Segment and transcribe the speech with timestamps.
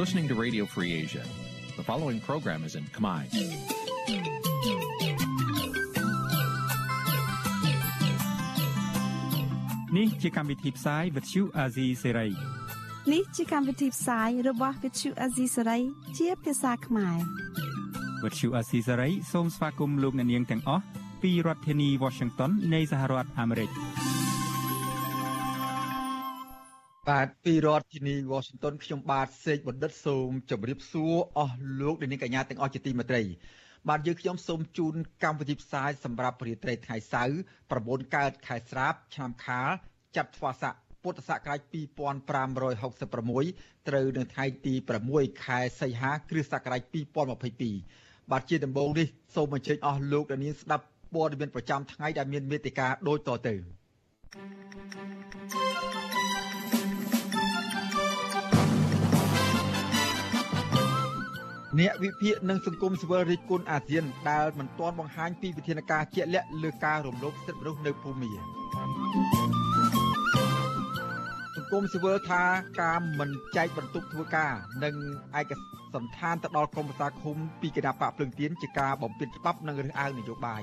[0.00, 1.22] listening to Radio Free Asia.
[1.76, 3.20] The following program is in Khmer.
[9.96, 12.30] នេះជាកម្មវិធីផ្សាយ Vuthu Azizi Serai
[13.12, 15.82] នេះជាកម្មវិធីផ្សាយរបស់ Vuthu Azizi Serai
[16.18, 17.18] ជាភាសាខ្មែរ
[18.22, 20.84] Vuthu Azizi Serai សូមស្វាគមន៍លោកអ្នកនាងទាំងអស់
[21.22, 23.70] ពីរដ្ឋធានី Washington នៃសហរដ្ឋអាមេរិក
[27.10, 33.22] បាទពីរដ្ឋធានី Washington ខ្ញុំបាទសេកបណ្ឌិតសូមជម្រាបសួរអស់លោកអ្នកនាងកញ្ញាទាំងអស់ជាទីមេត្រី
[33.88, 37.34] បាទយើងខ្ញុំសូមជូនកម្មវិធីផ្សាយសម្រាប់រាត្រីថ្ងៃសៅរ៍
[37.72, 39.68] 9កើតខែស្រាបឆ្នាំខាល
[40.16, 44.74] ចត្វាស័កពុទ្ធសករាជ2566ត្រូវនៅថ្ងៃទី
[45.08, 46.82] 6ខែសីហាគ្រិស្តសករាជ
[47.56, 53.54] 2022បាទជាដំបូងនេះសូមអញ្ជើញអស់លោកអ្នកនាងស្ដាប់ព័ត៌មានប្រចាំថ្ងៃដែលមានមេតិការដូចតទៅ
[54.32, 55.19] thank you
[61.78, 68.30] អ្នកវិភាគនិងសង្គមស៊ីវិលរិះគន់អាស៊ានដែលមិនទាន់បង្ហាញពីវិធានការជាក់លាក់លើការរំលោភសិទ្ធិមនុស្សនៅភូមា
[71.56, 72.42] សង្គមស៊ីវិលថា
[72.82, 74.52] ការមិនចែកបន្ទុកធ្វើការ
[74.84, 74.94] និង
[75.40, 75.52] ឯក
[75.94, 80.62] សន្តានទៅដល់ក្រមប្រសាឃុំពីគណៈបកភ្លឹងទៀនជាការបំពេញច្បាប់និងរើសអើងនយោបាយ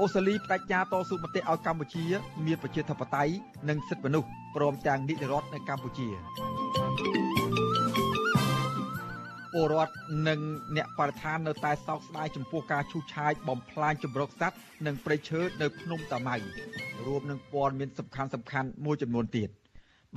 [0.00, 2.04] អូស្ត្រាលីបដិញ្ញាតស៊ូមតិឲ្យកម្ពុជា
[2.46, 3.32] មានប្រជាធិបតេយ្យ
[3.68, 6.08] និងសិទ្ធិមនុស្សព្រមទាំងនីតិរដ្ឋនៅកម្ពុជា
[9.52, 9.94] ពលរដ្ឋ
[10.28, 10.40] និង
[10.76, 14.56] អ្នកបរិស្ថាននៅតែសោកស្ដាយចំពោះការឈូសឆាយបំផ្លាញចម្រុកសត្វ
[14.86, 16.36] និងព្រៃឈើនៅភ្នំតាម៉ៅ
[17.06, 19.48] រួមនឹងព័ត៌មានសំខាន់សំខាន់មួយចំនួនទៀត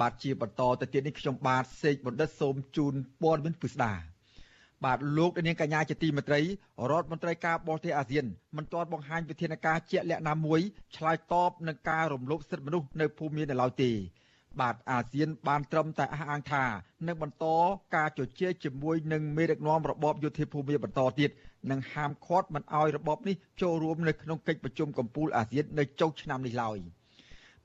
[0.01, 3.93] បាទជាបន្តទៅទៀតនេះខ្ញុំបាទសេកបណ្ឌិតសូមជូនព័ត៌មានពិស្ដា
[4.85, 6.41] បាទលោកនាងកញ្ញាជាទីមេត្រី
[6.89, 8.25] រដ្ឋមន្ត្រីការបរទេសអាស៊ាន
[8.57, 10.59] មិនទាន់បង្ហាញវិធានការជាក់លាក់ណាមួយ
[10.97, 13.91] ឆ្លើយតបនឹងការរំលោភសិទ្ធិមនុស្សនៅភូមិមាននៅឡើយទេ
[14.62, 16.64] បាទអាស៊ានបានត្រឹមតែអះអាងថា
[17.08, 17.46] នឹងបន្ត
[17.96, 21.30] ការជជែកជាមួយនឹងមេដឹកនាំរបបយោធាភូមិបន្តទៀត
[21.72, 26.78] និងហាមឃាត់មិនឲ្យរបបនេះចូលរួមនៅក្នុងកិច្ចប្រជុំកំពូលអាស៊ាននៅចុងឆ្នាំនេះឡើយ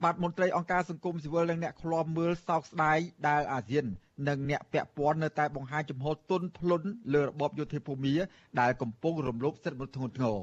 [0.03, 3.84] បាទមន្ត្រីអង្គការសង្គមស៊ីវិលនិងអ្នកឃ្លាំមើលសោកស្ដាយដែលអាស៊ាន
[4.28, 8.15] និងអ្នកពាក់ព័ន្ធនៅតែបង្ហាញចំហទន់ភ្លន់លើរបបយោធាភូមិ
[8.60, 10.38] ដែលកំពុងរំលោភសិទ្ធិមនុស្សធ្ងន់ធ្ងរ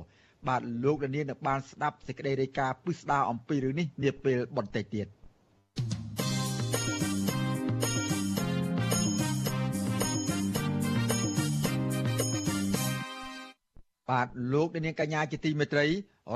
[0.47, 5.07] បាទលោកលាននឹងបានស្ដាប់សេចក្តីរាយការណ៍ពិស្ដារអំពីរឿងនេះនាពេលបន្តិចទៀត។
[14.09, 15.85] បាទលោកនាងកញ្ញាជាទីមេត្រី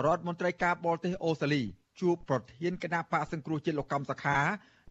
[0.05, 1.63] រដ្ឋមន្ត្រីការបរទេសអូស្ត្រាលី
[1.99, 4.38] ជួបប្រធានគណៈបកសង្គ្រោះជាតិលោកកំសខា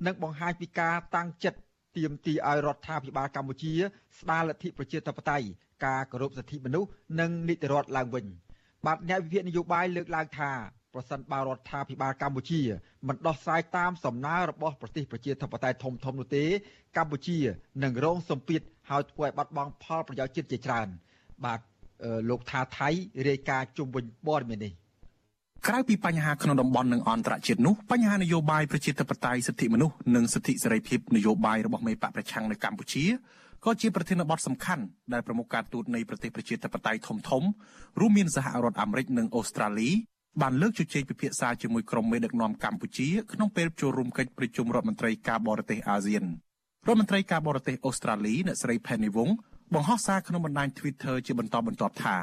[0.06, 1.58] និងបង្ហាញពីការតាំងចិត្ត
[1.97, 3.72] ទាមទារឲ្យរដ្ឋាភិបាលកម្ពុជា
[4.19, 5.47] ស្ដារលទ្ធិប្រជាធិបតេយ្យ
[5.87, 6.88] ការគោរពសិទ្ធិមនុស្ស
[7.20, 8.26] និងនីតិរដ្ឋឡើងវិញ
[8.87, 10.53] បាទអ្នកវិភាគនយោបាយលើកឡើងថា
[10.98, 12.60] ប្រសិនបើរដ្ឋាភិបាលកម្ពុជា
[13.09, 16.44] មិនដោះស្រាយតាមសំណើរបស់ប្រទេសប្រជាធិបតេយ្យធំធំនោះទេ
[16.97, 17.38] កម្ពុជា
[17.82, 18.60] នឹងរងសម្ពាធ
[18.91, 20.88] ហើយធ្វើឲ្យបាត់បង់ផលប្រយោជន៍ជាតិជាច្រើន
[21.44, 21.60] បាទ
[22.31, 22.88] លោកថាថៃ
[23.28, 24.72] រាយការណ៍ជុំវិញព័ត៌មាននេះ
[25.69, 33.04] ក្រៅពីបញ្ហាក្នុងតំបន់និងអន្តរជាតិនោះបញ្ហានយោបាយប្រជាធិបតេយ្យសិទ្ធិមនុស្សនិងសិទ្ធិសេរីភាពនយោបាយរបស់មេបកប្រឆាំងនៅកម្ពុជា
[33.64, 37.42] ក៏ជាប្រធានបទសំខាន់ដែលប្រមុខការទូតនៃប្រទេសប្រជាធិបតេយ្យធំធំ
[38.00, 39.91] រួមមានសហរដ្ឋអាមេរិកនិងអូស្ត្រាលី
[40.43, 46.25] បានលើកជជែកពិភាក្សាជាមួយក្រុមមេដឹកនាំកម្ពុជាក្នុងពេលចូលរួមកិច្ចប្រជុំរដ្ឋមន្ត្រីការបរទេសអាស៊ាន
[46.87, 49.31] រដ្ឋមន្ត្រីការបរទេសអូស្ត្រាលីអ្នកស្រី Penny Wong
[49.75, 52.17] បង្ហោះសារក្នុងបណ្ដាញ Twitter ជាបន្តបន្ទាប់ថា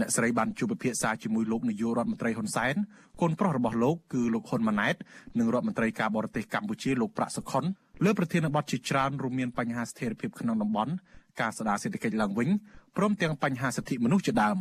[0.00, 2.74] អ្នកស្រីបានជួបពិភាក្សាជាមួយលោកនាយករដ្ឋមន្ត្រីហ៊ុនសែន
[3.20, 4.96] កូនប្រុសរបស់លោកគឺលោកហ៊ុនម៉ាណែត
[5.38, 7.64] និងរដ្ឋមន្ត្រីការបរទេសកម្ពុជាលោកប្រាក់សុខុន
[8.04, 10.92] លើប្រធានបទជាច្រើនរួមមានបញ្ហាស្ថិរភាពក្នុងតំបន់
[11.40, 12.48] ការស្ដារសេដ្ឋកិច្ចឡើងវិញ
[12.96, 14.58] ព្រមទាំងបញ្ហាសិទ្ធិមនុស្សជាដើម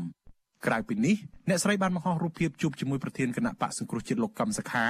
[0.65, 1.15] ក្រៅពីនេះ
[1.49, 4.85] អ្នកស្រីបានបង្ហោះរូបភាពជួបជាមួយប្រធានគណៈបកសង្គ្រោះជាតិលោកកឹមសុខា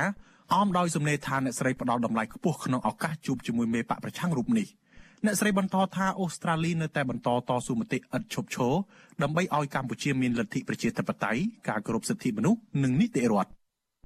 [0.53, 4.67] អមដោយសំណេរថាអ្នកស្រីផ្ដល់តម្លៃខ្ពស់ក្នុងឱកាសជួបជាមួយមេបកប្រឆាំងរូបនេះ។
[5.25, 8.73] អ្នកស្រីបន្តថាអូស្ត្រាលីនៅតែបន្តតស៊ូមតិឥតឈប់ឈរ
[9.21, 13.51] ដើម្បីឲ្យកម្ពុជាមានលទ្ធិប្រជាធិបតេយ្យការគោរពសិទ្ធិមនុស្សនិងនីតិរដ្ឋ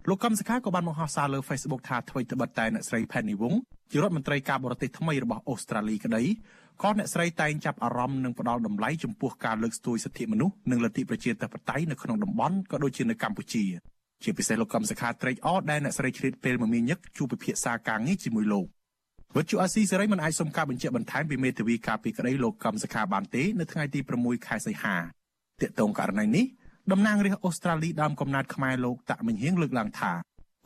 [0.10, 3.56] លោកកំសខាក៏បានបង្ហោះសារលើ Facebook ថាអ្វីត្បិតតែអ្នកស្រី Penny Wong
[3.92, 6.24] ជារដ្ឋមន្ត្រីការបរទេសថ្មីរបស់អូស្ត្រាលីក្តី
[6.84, 13.66] ក៏អ្នកស្រីតែងចាប់អារម្មណ៍និងផ្ដល់តម្លៃចំពោះការលើកស្ទួយសិទ្ធិមនុស្សនិងលទ្ធិប្រជាធិបតេយ្យនៅក្នុងតំបន់ក៏ដូចជានៅកម្ពុជា
[14.24, 18.66] ជាពិសេសលោកកំសខាត្រេកអរដែលអ្នកស្រីឆ្លៀតពេលមមាញឹកជួបពិភាក្សាការងារជាមួយលោក
[19.38, 24.96] វិទ្យុអាស៊ីសេរីមិនអាចសុំការបញ្ជាក់បន្ថែមពីមេធាវីការពីក្តីលោកកំសខាបានទេនៅថ្ងៃទី6ខែសីហា
[25.62, 26.46] ទាក់ទងករណីនេះ
[26.92, 30.12] តំណាងរាស្ត្រអូស្ត្រាលីដើមកំណត់ខ្មែរលោកតាក់មិញហៀងលើកឡើងថា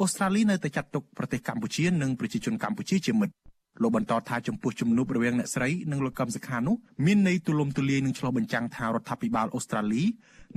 [0.02, 3.34] អូស្ត្រាលីនៅតែចាត់ទុកប្រទេសកម្ពុជានិងប្រជាជនកម្ពុជាជាមិត្ត
[3.82, 6.76] លោកបន្តថាចំពោះជំនួបរវាងអ្នកស្រីនិងលោកកឹមសុខានោះ
[7.06, 10.04] មានន័យទូលំទូលាយនឹងឆ្លុះបញ្ចាំងថារដ្ឋាភិបាលអូស្ត្រាលី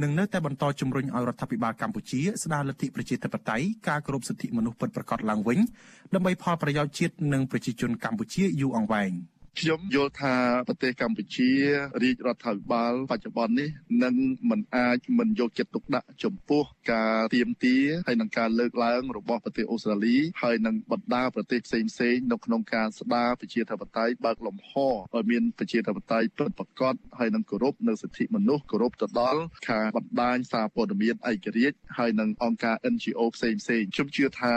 [0.02, 5.58] នឹងនៅតែបន្តជំរុញឲ្យរដ្ឋាភិបាលកម្ពុជាស្ដារលទ្ធិប្រជាធិបតេយ្យការគោរពសិទ្ធិមនុស្សពិតប្រាកដឡើងវិញ
[6.14, 9.12] ដើម្បីផលប្រយោជន៍ជាតិនិងប្រជាជនកម្ពុជាយូរអង្វែង។
[9.60, 10.36] ខ្ញុំយល់ថា
[10.68, 11.50] ប្រទេសកម្ពុជា
[12.02, 13.68] រាជរដ្ឋាភិបាលបច្ចុប្បន្ននេះ
[14.04, 14.14] នឹង
[14.50, 16.62] មិនអាចមិនយកចិត្តទុកដាក់ចំពោះ
[16.92, 24.70] ការទៀមទាហើយនឹងការលើកឡើងរបស់ប្រទេសអូស្ត្រាលីហើយនឹងបណ្ដាប្រទេសផ្សេងផ្សេងនៅក្នុងការស្ដារប្រជាធិបតេយ្យបើកលំហ
[25.14, 29.40] ឲ្យមានប្រជាធិបតេយ្យពិតប្រាកដហើយនឹងគោរពនៅសិទ្ធិមនុស្សគោរពទៅដល់
[29.70, 34.54] ការបណ្ដាញសារព័ត៌មានឯករាជ្យហើយនឹងអង្គការ NGO ផ្សេងផ្សេងខ្ញុំជឿថា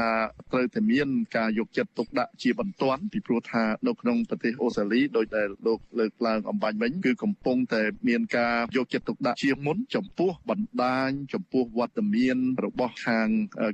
[0.51, 13.27] ត្រូវតែមានការយកចិត្តទុកដាក់ជាបន្ទាន់ពីព្រោះថានៅក្នុងប្រទេសអូស្ត្រាលីលីដោយដែលលោកលើកឡើងអំបញ្ញវិញគឺកំពុងតែមានការយកចិត្តទុកដាក់ជាងមុនចំពោះបណ្ដាញចំពោះវត្តមានរបស់ខាង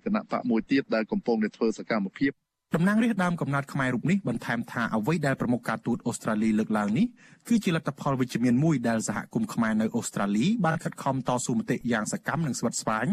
[0.05, 2.31] គណៈបកមួយទៀតដែលកំពុងតែធ្វើសកម្មភាព
[2.75, 7.05] តំណាងរាស្ត្រដើមកំណត់ខ្មែររូបនេះបន្ថែមថាអ្វីដែលប្រមុខការទូតអូស្ត្រាលីលើកឡើងនេះ
[7.47, 13.07] គឺជាលទ្ធផលវិជ្ជមានមួយដែលសហគមន៍ខ្មែរនៅអូស្ត្រាលីបានខិតខំតស៊ូមតិយ៉ាងសកម្មនិងស្វិតស្វាញ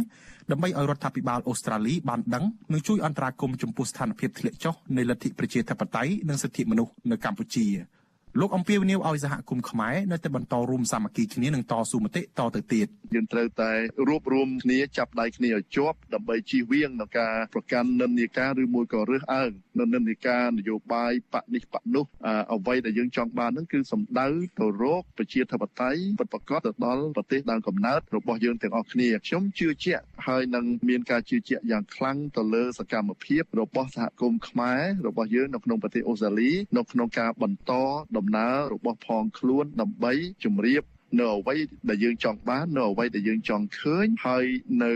[0.50, 7.66] ដើម្បីឲ្យរដ្ឋាភិបាលអូស្ត្រាលីបានដឹងនិងជួយអន្តរាគមន៍ចំពោះស្ថានភាពធ្លាក់ចុះនៃលទ្ធិប្រជាធិបតេយ្យនិងសិទ្ធិមនុស្សនៅកម្ពុជា។
[8.40, 13.72] លោកអំពាវនាវឲ្យសហគមន៍ខ្មែរនៅតែបន្តរួមសាមគ្គីគ្នានិងតស៊ូមតិតទៅទៀតយើងត្រូវតែ
[14.08, 22.04] រួបរวมគ្នាចាប់ដៃគ្នាឲ្យជាប់ដើម្បីជៀសវាងនឹងការប្រកាន់និន្នាការឬមួយក៏រើសអើងនៅនិន្នាការនយោបាយបកនេះបកនោះ
[22.52, 24.28] អ្វីដែលយើងចង់បាននឹងគឺសម្ដៅ
[24.58, 37.72] ទៅរកប្រជាធិបតេយ្យពិតប្រាកដទៅដល់ប្រទេសដើមកំណើតរបស់យើងទាំងអស់គ្នាខ្ញុំជឿជាក់ហើយនឹងមានការជឿជាក់យ៉ាងខ្លាំងទៅលើសកម្មភាពរបស់សហគមន៍ខ្មែររបស់យើងនៅក្នុងប្រទេសអូស្ត្រាលីនៅក្នុងការបន្ត
[38.16, 40.12] ដំណើររបស់ផងខ្លួនដើម្បី
[40.44, 40.82] ជំរាប
[41.20, 41.56] នៅអ្វី
[41.90, 44.44] ដែលយើងចង់បាននៅអ្វីដែលយើងចង់ឃើញហើយ
[44.84, 44.92] នៅ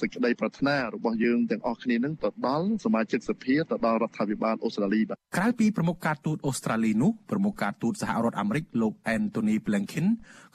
[0.00, 10.06] សេចក្តីប្រាថ្នារបស់យើងទាំងអស់គ្នានឹងទៅដល់សមាជិកសភាទៅដល់រដ្ឋាភិបាលអូស្ត្រាលីបាទក្រៅពីប្រមុខការទូតអូស្ត្រាលីនោះប្រមុខការទូតសហរដ្ឋអាមេរិកលោក Anthony Blinken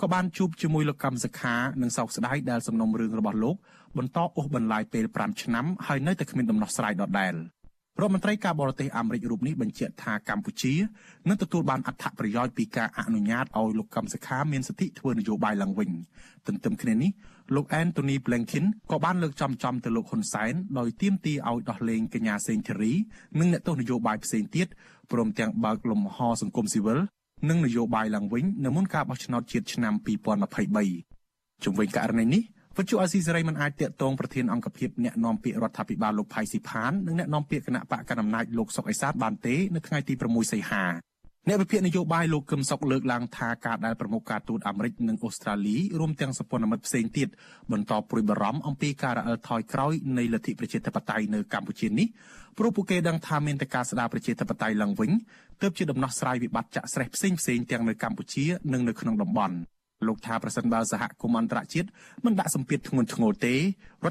[0.02, 3.56] ក៏បានជួបជាមួយលោកកម្មសខានិងសោកស្ដាយដែលសំណុំរឿងរបស់លោក
[3.98, 7.36] បន្តអូសបន្លាយពេល5ឆ្នាំហើយនៅតែគ្មានដំណោះស្រាយដដែល
[8.02, 10.74] រដ្ឋមន្ត្រីការបរទេសអាមេរិករូបនេះបញ្ជាក់ថាកម្ពុជា
[11.28, 15.92] នឹងទទួលបានអត្ថប្រយោជន៍ពីការអនុញ្ញាតឲ្យលោកកឹមសុខាមានសិទ្ធិធ្វើនយោបាយឡើងវិញ
[16.48, 17.12] ទន្ទឹមគ្នានេះ
[17.56, 22.94] លោក Anthony Blinken ក៏បានលើកចំចំទៅលោកហ៊ុនសែនដោយទាមទារឲ្យដោះលែងកញ្ញាសេងធីរី
[23.40, 24.68] និងអ្នកទស្សនយោបាយផ្សេងទៀត
[25.12, 27.00] ព្រមទាំងបើកលំហសង្គមស៊ីវិល
[27.50, 29.94] និងនយោបាយឡើងវិញនៅមុនការបោះឆ្នោតជាតិឆ្នាំ
[30.80, 32.44] 2023ជុំវិញករណីនេះ
[32.78, 40.86] វិទ្យុអាស៊ីសេរីមិនអាចតាកតងប្រធានអង្គភិបអ្នកនាំពាក្យរដ្ឋាភិបាលលោកផៃស៊ីផាននិងអ្នកនាំពាក្យគណៈបកកណ្ដាលអំណាចលោកសុកអេសានបានទេនៅថ្ងៃទី6សីហា
[41.48, 47.28] អ្នកវិភាគនយោបាយលោកកឹមសុខលើកឡើងថាការដែលប្រមុខការទូតអាមេរិកនិងអូស្ត្រាលីរួមទាំងសព្វនមិត្តផ្សេងទៀត
[47.72, 52.08] បន្តព្រួយបារម្ភអំពីការរអិលថយក្រោយនៃលទ្ធិប្រជាធិបតេយ្យនៅកម្ពុជានេះ
[52.58, 55.12] ព្រោះពួកគេដឹងថាមានតែការស្ដារប្រជាធិបតេយ្យឡើងវិញ
[55.62, 59.56] ទើបជាដំណោះស្រាយវិបត្តិចាក់ស្រេះផ្សេងផ្សេងទាំងនៅកម្ពុជានិងនៅក្នុងតំបន់
[60.08, 61.88] លោកថាប្រសិនបើសហគមន៍អន្តរជាតិ
[62.26, 63.60] មិនដាក់សម្ពាធធ្ងន់ធ្ងរទេរ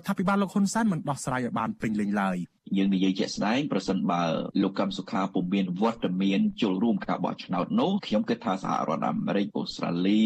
[0.00, 2.38] ដ្ឋាភិបាលលោកហ៊ុនសែនមិនដោះស្រាយឲ្យបានពេញលេញឡើយ
[2.76, 4.24] យើងនិយាយជាក់ស្ដែងប្រសិនបើ
[4.62, 10.22] លោកកឹមសុខាពុំមានវត្តមានចូលរួមការបោះឆ្នោតនោះខ្ញុំគិតថាសហរដ្ឋអាមេរិកអូស្ត្រាលី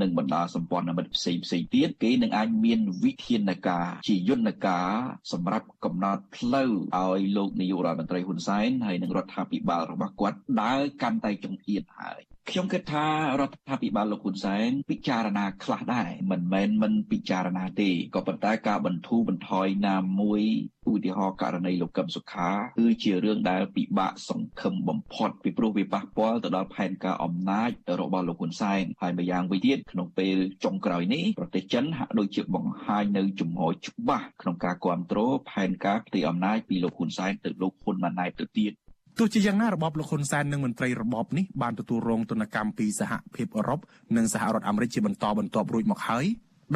[0.00, 4.90] និងបណ្ដាសម្ព័ន្ធមិត្តផ្សេងផ្សេងទៀតគេនឹងអាចមានវិធានការជាយន្តការ
[5.32, 13.06] សម្រាប់កំណត់ផ្លូវឲ្យលោកនាយករដ្ឋមន្ត្រីហ៊ុនសែនហើយនិងរដ្ឋាភិបាលរបស់គាត់ដើរកាន់តែចង្អៀតហើយ ខ្ញុំគិតថា
[13.40, 20.42] រដ្ឋាភិបាលលោកហ៊ុនសែនពិចារណាខ្លះដែរមិនមែនមិនពិចារណាទេក៏ប៉ុន្តែការបន្ធូរបន្ថយណាមួយ
[20.90, 27.70] ឧទាហរណ៍ករណីលោកកឹមសុខាគឺជារឿងដែលពិបាកសង្ឃឹមបំផុតពីព្រោះវាប៉ះពាល់ទៅដល់ផែនការអំណាច
[28.00, 38.72] របស់លោកហ៊ុនសែនហើយម្យ៉ាងវិញទៀតក្នុងពេលចុងក្រោយនេះប្រទេសចិនហាក់ដូចជាបង្ហាញនៅជំហរច្បាស់ក្នុងការគ្រប់គ្រងផែនការផ្ទៃអំណាចពីលោកហ៊ុនសែនទៅលោកហ៊ុនម៉ាណែតទៅទៀត
[39.18, 43.80] ទោះជាយ៉ាងណារបបលោកហ៊ុនសែននិងមន្ត្រីរបបនេះបានទទួលរងទណ្ឌកម្មពីសហភាពអឺរ៉ុប
[44.16, 46.24] និងសហរដ្ឋអាមេរិកជាបន្តបន្ទាប់រួចមកហើយ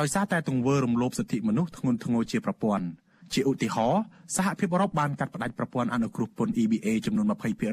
[0.00, 2.86] ដោយសារតែទង្វើរំលោភសិទ្ធិមនុស្សធ្ងន់ធ្ងរជាប្រព័ន្ធ
[3.34, 4.02] ជាឧទាហរណ៍
[4.36, 7.26] សហភាពអឺរ៉ុបបានកាត់ផ្តាច់ប្រព័ន្ធអនុគ្រោះពន្ធ EBA ចំនួន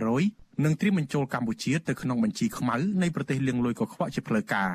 [0.09, 4.69] 20%និងត្រៀមបញ្ចូលកម្ពុជាទៅក្នុងបញ្ជីខ្មៅនៃប្រទេសលៀងលួយកខ្វក់ជាផ្លូវការ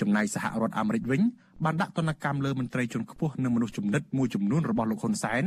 [0.00, 1.20] ចំណែកសហរដ្ឋអាមេរិកវិញ
[1.64, 5.42] បានដាក់ទណ្ឌកម្មលើមន្ត្រីជាន់ខ្ពស់និងមនុស្សចំណិតមួយចំនួនរបស់លោកហ៊ុនសែន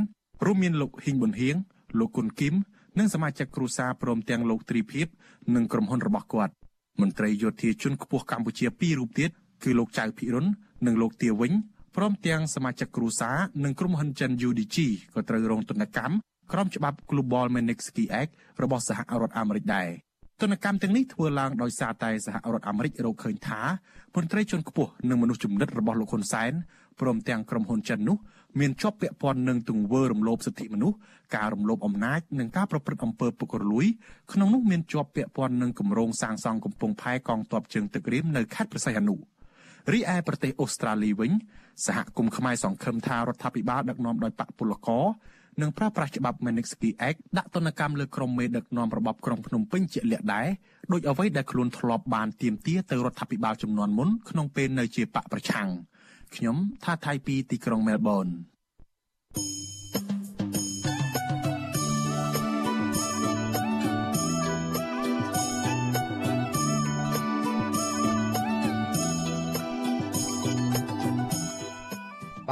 [0.45, 1.55] រួមមានលោកហ៊ីងប៊ុនហៀង
[1.99, 2.55] លោកគុនគីម
[2.99, 5.07] និងសមាជិកគ្រួសារព្រមទាំងលោកទ្រីភិប
[5.55, 6.53] និងក្រុមហ៊ុនរបស់គាត់
[7.01, 9.29] មន្ត្រីយោធាជនខ្ពស់កម្ពុជាពីររូបទៀត
[9.63, 10.45] គឺលោកចៅភិរុន
[10.85, 11.51] និងលោកទាវិញ
[11.95, 14.77] ព្រមទាំងសមាជិកគ្រួសារនិងក្រុមហ៊ុនចិន UDG
[15.13, 16.15] ក៏ត្រូវរងទណ្ឌកម្ម
[16.51, 18.31] ក្រោមច្បាប់ Global Magnitsky Act
[18.63, 19.89] របស់សហរដ្ឋអាមេរិកដែរ
[20.41, 23.61] ទណ្ឌកម្មទាំងនេះធ្វើឡើងដោយសារតែសហរដ្ឋអាមេរិករកឃើញថា
[24.15, 26.51] មន្ត្រីជាន់ខ្ពស់និងមនុស្សជំនិតរបស់លោកហ៊ុនសែន
[26.99, 28.17] ព្រមទាំងក្រុមហ៊ុនចិននោះ
[28.59, 30.97] មានជាប់ពាក់ព័ន្ធនឹងទង្វើរំលោភសិទ្ធិមនុស្ស
[31.35, 33.85] ការរំលោភអំណាចនិងការប្រព្រឹត្តអំពើពុករលួយ
[34.33, 39.15] ក្នុងនោះមានជាប់ពាក់ព័ន្ធនឹងគម្រោងសាងសង់កំពង់ផែកងទ័ពជើងទឹករៀមនៅខេត្តព្រះសីហនុ
[39.91, 41.31] រីឯប្រទេសអូស្ត្រាលីវិញ
[41.85, 45.05] សហគមន៍ខ្មែរសង្ឃឹមថារដ្ឋាភិបាលដឹកនាំដោយបកពលករ
[45.61, 50.47] នឹងប្រើប្រាស់ច្បាប់ Magnitsky Act ដាក់ទណ្ឌកម្មលើក្រុមមេដឹកនាំរបបក្រុងភ្នំពេញជាក់លាក់ដែរ
[50.91, 55.69] ដោយអ្វីដែលខ្លួនធ្លាប់បានទាមទារទៅរដ្ឋាភិបាលចំនួនមុនក្នុងពេលនៅជាបកប្រឆាំង
[56.35, 58.27] ខ្ញុំថាថៃពីទីក្រុងមែលប៊ន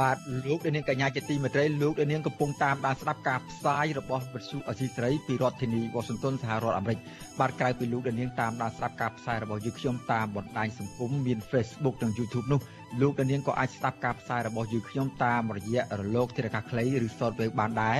[0.00, 6.98] បាទលោកដានាងកញ្ញាជាទីមេត្រីលោកដានាងកំពុងតាមដានស្ដាប់ការផ្សាយរបស់វិទ្យុអសីស្រីពីរដ្ឋធានីវ៉ាស៊ីនតោនសហរដ្ឋអាមេរិក
[7.40, 12.60] បាទក្រៅពីលោកដានាងតាមដានស្ដាប់ការផ្សាយរបស់យើងខ្ញុំតាមបណ្ដាញសង្គមមាន Facebook និង YouTube នោះ
[13.00, 17.98] លោកដានាងក៏អាចស្ដាប់ការផ្សាយរបស់យើងខ្ញុំតាមរយៈរលកធារកាសខ្លីឬ Shortwave បានដែរ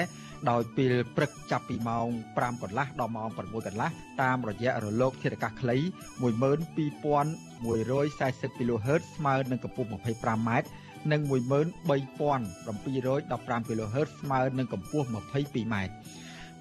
[0.51, 2.07] ដោយពេលព្រឹកចាប់ពីម៉ោង
[2.37, 3.91] 5កន្លះដល់ម៉ោង6កន្លះ
[4.23, 5.77] តាមរយៈរលកធារកាសខ្លី
[6.21, 10.51] 12140 kHz ស្មើនឹងកម្ពស់ 25m
[11.13, 15.75] និង13715 kHz ស្មើនឹងកម្ពស់ 22m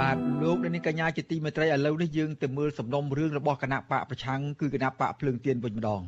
[0.00, 6.02] បាទលោកនាងកញ្ញាជាទីមេត្រីឥឡូវនេះយើងទៅមើលសំណុំរឿងរបស់គណៈបកប្រឆាំងគឺគណៈបកភ្លើងទៀនវិញម្ដង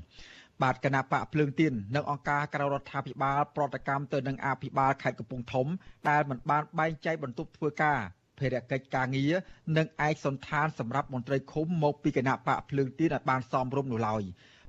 [0.63, 5.67] បាទគណៈបកភ្លើងទៀននិងអង្គការក្រៅរដ្ឋាភិបាលប្រតិកម្មទៅនឹងអភិបាលខេត្តកំពង់ធំ
[6.09, 7.99] ដែលមិនបានបែងចែកបន្ទប់ធ្វើការ
[8.39, 9.33] ភារកិច្ចការងារ
[9.77, 14.23] និងឯកសន្តានសម្រាប់មន្ត្រីឃុំមកពីគណៈបកភ្លើងទៀនឲ្យបានសមរម្យនោះឡើយ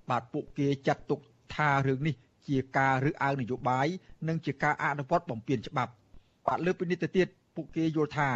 [0.09, 1.19] បាទពួកគេចាត់ទុក
[1.55, 2.15] ថារឿងនេះ
[2.47, 3.87] ជាការរើសអើងនយោបាយ
[4.27, 5.91] និងជាការអនុវត្តបំពានច្បាប់
[6.47, 8.29] បាទលើពីនេះទៅទៀតពួកគេយល់ថា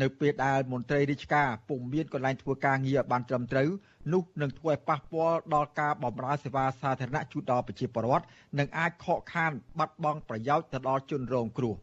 [0.00, 3.68] នៅពេលដែលមន្ត្រីរាជការពុំមានកន្លែងធ្វើការងារឲ្យបានត្រឹមត្រូវ
[4.12, 8.24] នោះនឹងធ្វើឲ្យប៉ះពាល់ដល់ការបម្រើសេវាសាធារណៈជូនដល់ប្រជាពលរដ្ឋ
[8.58, 11.74] និងអាចខកខានបាត់បង់ប្រយោជន៍ទៅដល់ជនរងគ្រោះ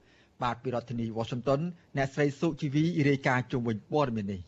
[0.43, 1.61] បាទពីរដ្ឋធានី Washington
[1.97, 4.41] អ្នកស្រីសុជីវីរាយការណ៍ជុំវិញព័ត៌មាននេះ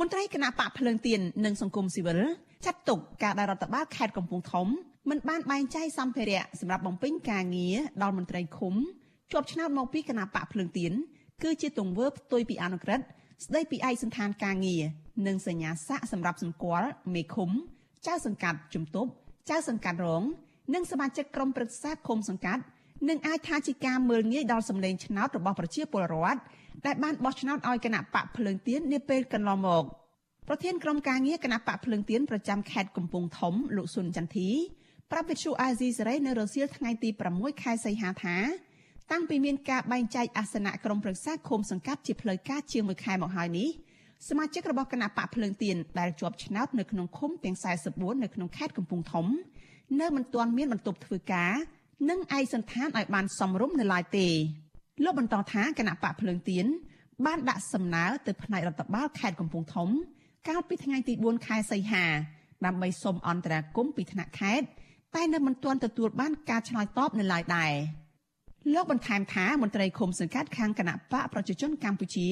[0.00, 2.20] មន្ត្រីគណៈបកភ្លើងទៀននិងសង្គមស៊ីវិល
[2.66, 4.66] ចាត់ទុកការដែលរដ្ឋបាលខេត្តកំពង់ធំ
[5.10, 8.74] មិនបានបែងចែកសម្ភារៈសម្រាប់បំពេញការងារដល់មន្ត្រីឃុំ
[9.32, 10.92] ជាប់ឆ្នោតមកពីគណៈបកភ្លើងទៀន
[11.42, 13.04] គឺជាទង្វើផ្ទុយពីអនុក្រឹត្យ
[13.44, 14.82] ស្ដីពីឯកសន្តានការងារ
[15.26, 17.50] និងសញ្ញាសាក់សម្រាប់សម្គាល់មេឃុំ
[18.06, 19.10] ចៅសង្កាត់ជំទប់
[19.50, 20.22] ចៅសង្កាត់រង
[20.74, 22.62] និងសមាជិកក្រុមប្រឹក្សាឃុំសង្កាត់
[23.08, 26.40] នឹងអាចថាជាការមើលងាយដល់សម្លេងឆ្នោតរបស់ប្រជាពលរដ្ឋ
[26.86, 29.84] ដែលបានបោះឆ្នោតឲ្យគណៈបកភ្លើងទៀននាពេលកន្លងមក
[30.48, 34.48] ប្រធានក្រុមការងារគណៈបកភ្លើងទៀនប្រចាំខេត្តកំពង់ធំលោកស៊ុនចន្ទធី
[35.10, 38.36] ប្រាប់វិទ្យុអាស៊ីសេរីនៅរសៀលថ្ងៃទី6ខែសីហាថា
[39.12, 43.68] តាំងពីមានការបែងចែកអាសនៈក្រុមប្រឹក្សាឃុំសង្កាត់ជាផ្លូវការជាង1ខែមកហើយនេះ
[44.28, 47.56] សមាជិករបស់គណៈបកភ្លើងទៀនដែលជាប់ឆ្នោតនៅក្នុងឃុំទាំង
[47.90, 49.26] 44នៅក្នុងខេត្តកំពង់ធំ
[50.00, 51.52] នៅមិនទាន់មានបន្ទប់ធ្វើការ
[52.10, 54.28] និងឯកសន្តានឲ្យបានសមរម្យនៅឡើយទេ
[55.04, 56.66] លោកបន្តថាគណៈបកភ្លើងទៀន
[57.26, 59.88] បានដាក់សំណើទៅផ្នែករដ្ឋបាលខេត្តកំពង់ធំ
[60.48, 62.04] កាលពីថ្ងៃទី4ខែសីហា
[62.66, 64.66] ដើម្បីសុំអន្តរាគមន៍ពីថ្នាក់ខេត្ត
[65.14, 67.72] តែនៅមិនទាន់ទទួលបានការឆ្លើយតបនៅឡើយដែរ
[68.74, 72.28] លោកបន្ថែមថាមន្ត្រីឃុំសង្កាត់ខាងគណៈបកប្រជាជនកម្ពុជា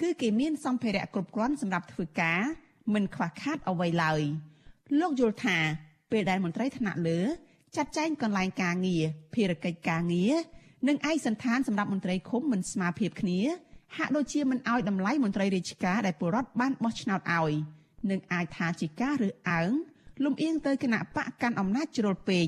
[0.00, 2.40] គឺគេមានសម្ភារៈគ្រប់គ្រាន់សម្រាប់ធ្វើការ
[2.94, 4.20] មិនខ្វះខាតអ្វីឡើយ
[5.00, 5.58] លោកយល់ថា
[6.10, 7.20] ពេលដែលមន្ត្រីថ្នាក់លើ
[7.76, 10.34] ចាត់ចែងកន្លែងការងារភារកិច្ចការងារ
[10.88, 13.40] និងឯកសន្តានសម្រាប់មន្ត្រីឃុំមិនស្មើភាពគ្នា
[13.96, 17.52] ហាក់ដូចជាមិនអោយតម្លៃមន្ត្រីរាជការដែលពលរដ្ឋបានបោះឆ្នោតឲ្យ
[18.10, 19.70] និងអាចថាជាការរើសអើង
[20.24, 22.46] លំអៀងទៅគណៈបកកាន់អំណាចជ្រុលពេក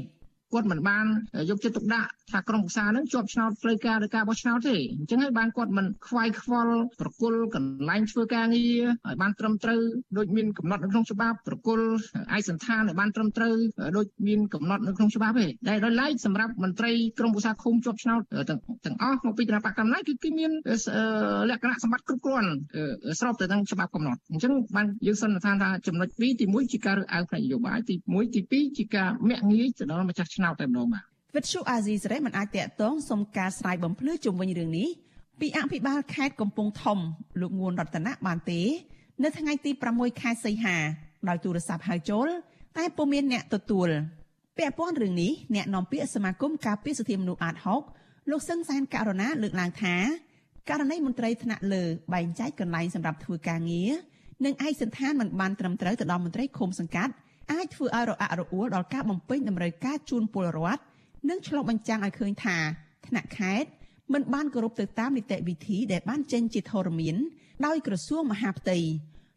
[0.55, 1.07] គាត់មិនបាន
[1.51, 9.81] យកចិត្តទុកដាក់ថាក្រុមប្រឹក្សានឹងជាប់ឆ្នោតផ្លូវការឬការបោះឆ្នោតទេអញ្ចឹងហើយបានគាត់មិនខ្វាយខ្វល់ប្រគល់កន្លែងធ្វើការងារឲ្យបានត្រឹមត្រូវ
[10.19, 11.87] ដូចមានកំណត់នៅក្នុងច្បាប់ប្រគល់
[12.37, 13.55] ឯកសន្តានឲ្យបានត្រឹមត្រូវ
[13.97, 20.51] ដូចមានកំណត់នៅក្នុងច្បាប់ទេដែលដោយឡែកសម្រាប់មន្ត្រីក្រុមប្រឹក្សាឃុំជាប់ឆ្នោតទាំងទាំងអស់មកពីគណៈបកកម្ពុជាគឺគេមាន
[21.51, 22.51] លក្ខណៈសម្បត្តិគ្រប់គ្រាន់
[23.21, 31.05] ស្របទៅនឹងច្បាប់កំណត់អញ្ចឹងបានយើងសន្និដ្ឋានថាចំណុច2ទី1ជាការរើសអើងផ្នែកនយោបាយទី1ទី2ជាការមាក់ងាយទៅដល់ម្ចាស់ឆ្នោតតែម្ដងបាទ
[31.37, 34.89] វិទ្យុអាស៊ីសេរីមិនអាចតាក់ទងសុំការស្រាយបំភ្លឺជុំវិញរឿងនេះ
[35.41, 36.99] ពីអភិបាលខេត្តកំពង់ធំ
[37.41, 38.61] លោកងួនរតនាបានទេ
[39.23, 40.77] នៅថ្ងៃទី6ខែសីហា
[41.29, 42.29] ដោយទូរស័ព្ទហៅចូល
[42.77, 43.89] តែពុំមានអ្នកទទួល
[44.59, 47.55] ពាក់ព័ន្ធរឿងនេះអ្នកនាំពាក្យសមាគមការពារសិទ្ធិមនុស្សអាត
[47.93, 49.97] 6លោកសឹងសានករណាលើកឡើងថា
[50.71, 51.83] ករណីមន្ត្រីថ្នាក់លើ
[52.15, 53.91] បែងចែកកន្លែងសម្រាប់ធ្វើការងារ
[54.45, 57.13] និងឯកសណ្ឋានមិនបានត្រឹមត្រូវទៅដល់មន្ត្រីឃុំសង្កាត់
[57.53, 60.83] អាចធ្វើឲ្យរអាក់រអួលដល់ការបំពេញតម្រូវការជូនពលរដ្ឋ
[61.29, 62.57] និងឆ្លុះបញ្ចាំងឲ្យឃើញថា
[63.07, 63.69] ថ្នាក់ខេត្ត
[64.13, 67.17] មិនបានគោរពទៅតាមនីតិវិធីដែលបានចេញជាធរមាន
[67.67, 68.79] ដោយក្រសួងមហាផ្ទៃ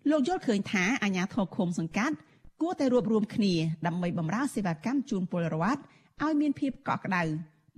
[0.10, 2.16] លោកយល់ឃើញថាអាជ្ញាធរឃុំសង្កាត់
[2.62, 3.54] គួរតែរួបរวมគ្នា
[3.88, 5.82] ដើម្បីបម្រើសេវាកម្មជូនពលរដ្ឋ
[6.24, 7.24] ឲ្យមានភាពកក់ក្ដៅ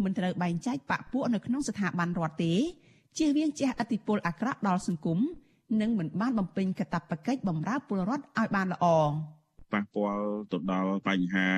[0.03, 2.53] មិនត្រូវបែងចែកបពពួកនៅក្នុងស្ថាប័នរដ្ឋទេ
[3.17, 5.19] ជៀសវាងជះឥទ្ធិពលអាក្រក់ដល់សង្គម
[5.81, 8.85] និងមិនបានបំពេញកាតព្វកិច្ចបម្រើពលរដ្ឋឲ្យបានល្អ។
[9.73, 11.49] ប៉ះពាល់ទៅដល់បញ្ហា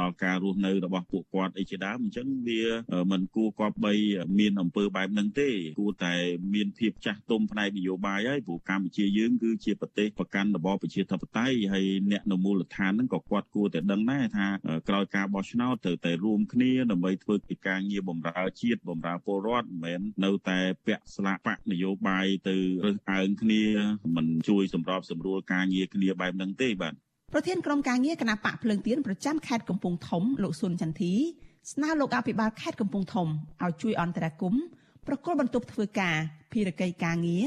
[0.00, 2.62] ដល់ការរស់នៅរបស់ពួកគាត់អីជាដើមអញ្ចឹងវា
[3.12, 3.92] មិនគួរគប្បី
[4.38, 5.50] មានអំពើបែបហ្នឹងទេ
[5.80, 6.14] គួរតែ
[6.54, 14.46] មានភាពចាស់ទុំផ្នែកនយោបាយហើយព្រោះកម្ពុជាយើងគឺជាប្រទេសប្រកាន់របបប្រជាធិបតេយ្យហើយអ្នកនៅមូលដ្ឋានហ្នឹងក៏គាត់គួរតែដឹងដែរថា
[14.88, 23.62] ក្រោយការបោះឆ្នោតត្រូវតែរួមគ្នាដើម្បីធ្វើកិច្ចការងារបម្រើជាតិបម្រើពលរដ្ឋមិនមែននៅតែពាក់ស្លាកបកនយោបាយទៅរើសអើងគ្នា
[24.16, 26.94] មិនជួយសម្របសម្រួលការងារគ្នាបែបហ្នឹងទេបាទ
[27.32, 31.14] ប្រធានក្រុមការងារគណៈបកភ្លើងទៀនប្រចាំខេត្តកំពង់ធំលោកស៊ុនចន្ទធី
[31.72, 33.28] ស្នើលោកអភិបាលខេត្តកំពង់ធំ
[33.62, 34.62] ឲ្យជួយអន្តរាគមន៍
[35.06, 36.16] ប្រគល់បន្ទប់ធ្វើការ
[36.52, 37.46] ភារកិច្ចការងារ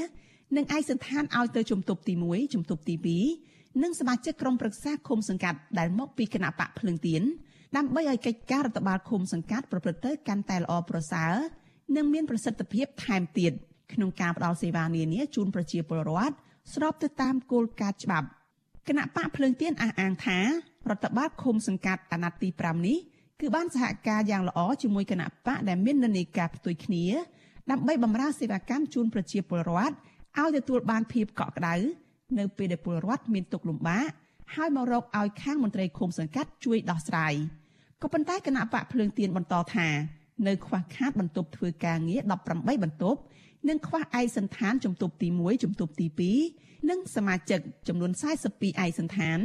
[0.56, 2.96] និងឯកសណ្ឋានឲ្យទៅជំទប់ទី1ជំទប់ទី
[3.40, 7.22] 2និងសមាជិកក្រុមប្រឹក្សាឃុំសង្កាត់ដែលមកពីគណៈបកភ្លើងទៀន
[7.78, 11.34] ដើម្បីឲ្យកិច្ចការរដ្ឋបាលឃុំសង្កាត់ប្រព្រឹត្តទៅកាន់តែល្អប្រសើរ
[11.96, 13.52] និងមានប្រសិទ្ធភាពថែមទៀត
[13.94, 16.36] ក្នុងការផ្តល់សេវានានាជូនប្រជាពលរដ្ឋ
[16.74, 18.28] ស្របទៅតាមគោលការណ៍ច្បាប់
[18.90, 20.40] គណៈបកភ្លើងទៀនអះអាងថា
[20.90, 22.98] រដ្ឋបាលឃុំសង្កាត់អាណត្តិទី5នេះ
[23.40, 27.06] គឺបានសហការយ៉ាងល្អជាមួយគណៈបកដែលមាននិន្នាការផ្ទុយគ្នា
[27.72, 29.94] ដើម្បីបម្រើសេវាកម្មជូនប្រជាពលរដ្ឋ
[30.40, 31.76] ឲ្យទទួលបានភាពកក់ក្ដៅ
[32.40, 34.10] នៅពេលដែលពលរដ្ឋមានទុក្ខលំបាក
[34.56, 37.34] ហើយមករកឲ្យខាងមន្ត្រីឃុំសង្កាត់ជួយដោះស្រាយ
[38.02, 39.88] ក៏ប៉ុន្តែគណៈបកភ្លើងទៀនបន្តថា
[40.48, 43.20] នៅខ្វះខាតបន្ទប់ធ្វើការងារ18បន្ទប់
[43.68, 49.40] និងខ្វះឯកសណ្ឋានជំទប់ទី1ជំទប់ទី2 និងសមាជិកចំនួន42ឯកសណ្ឋាន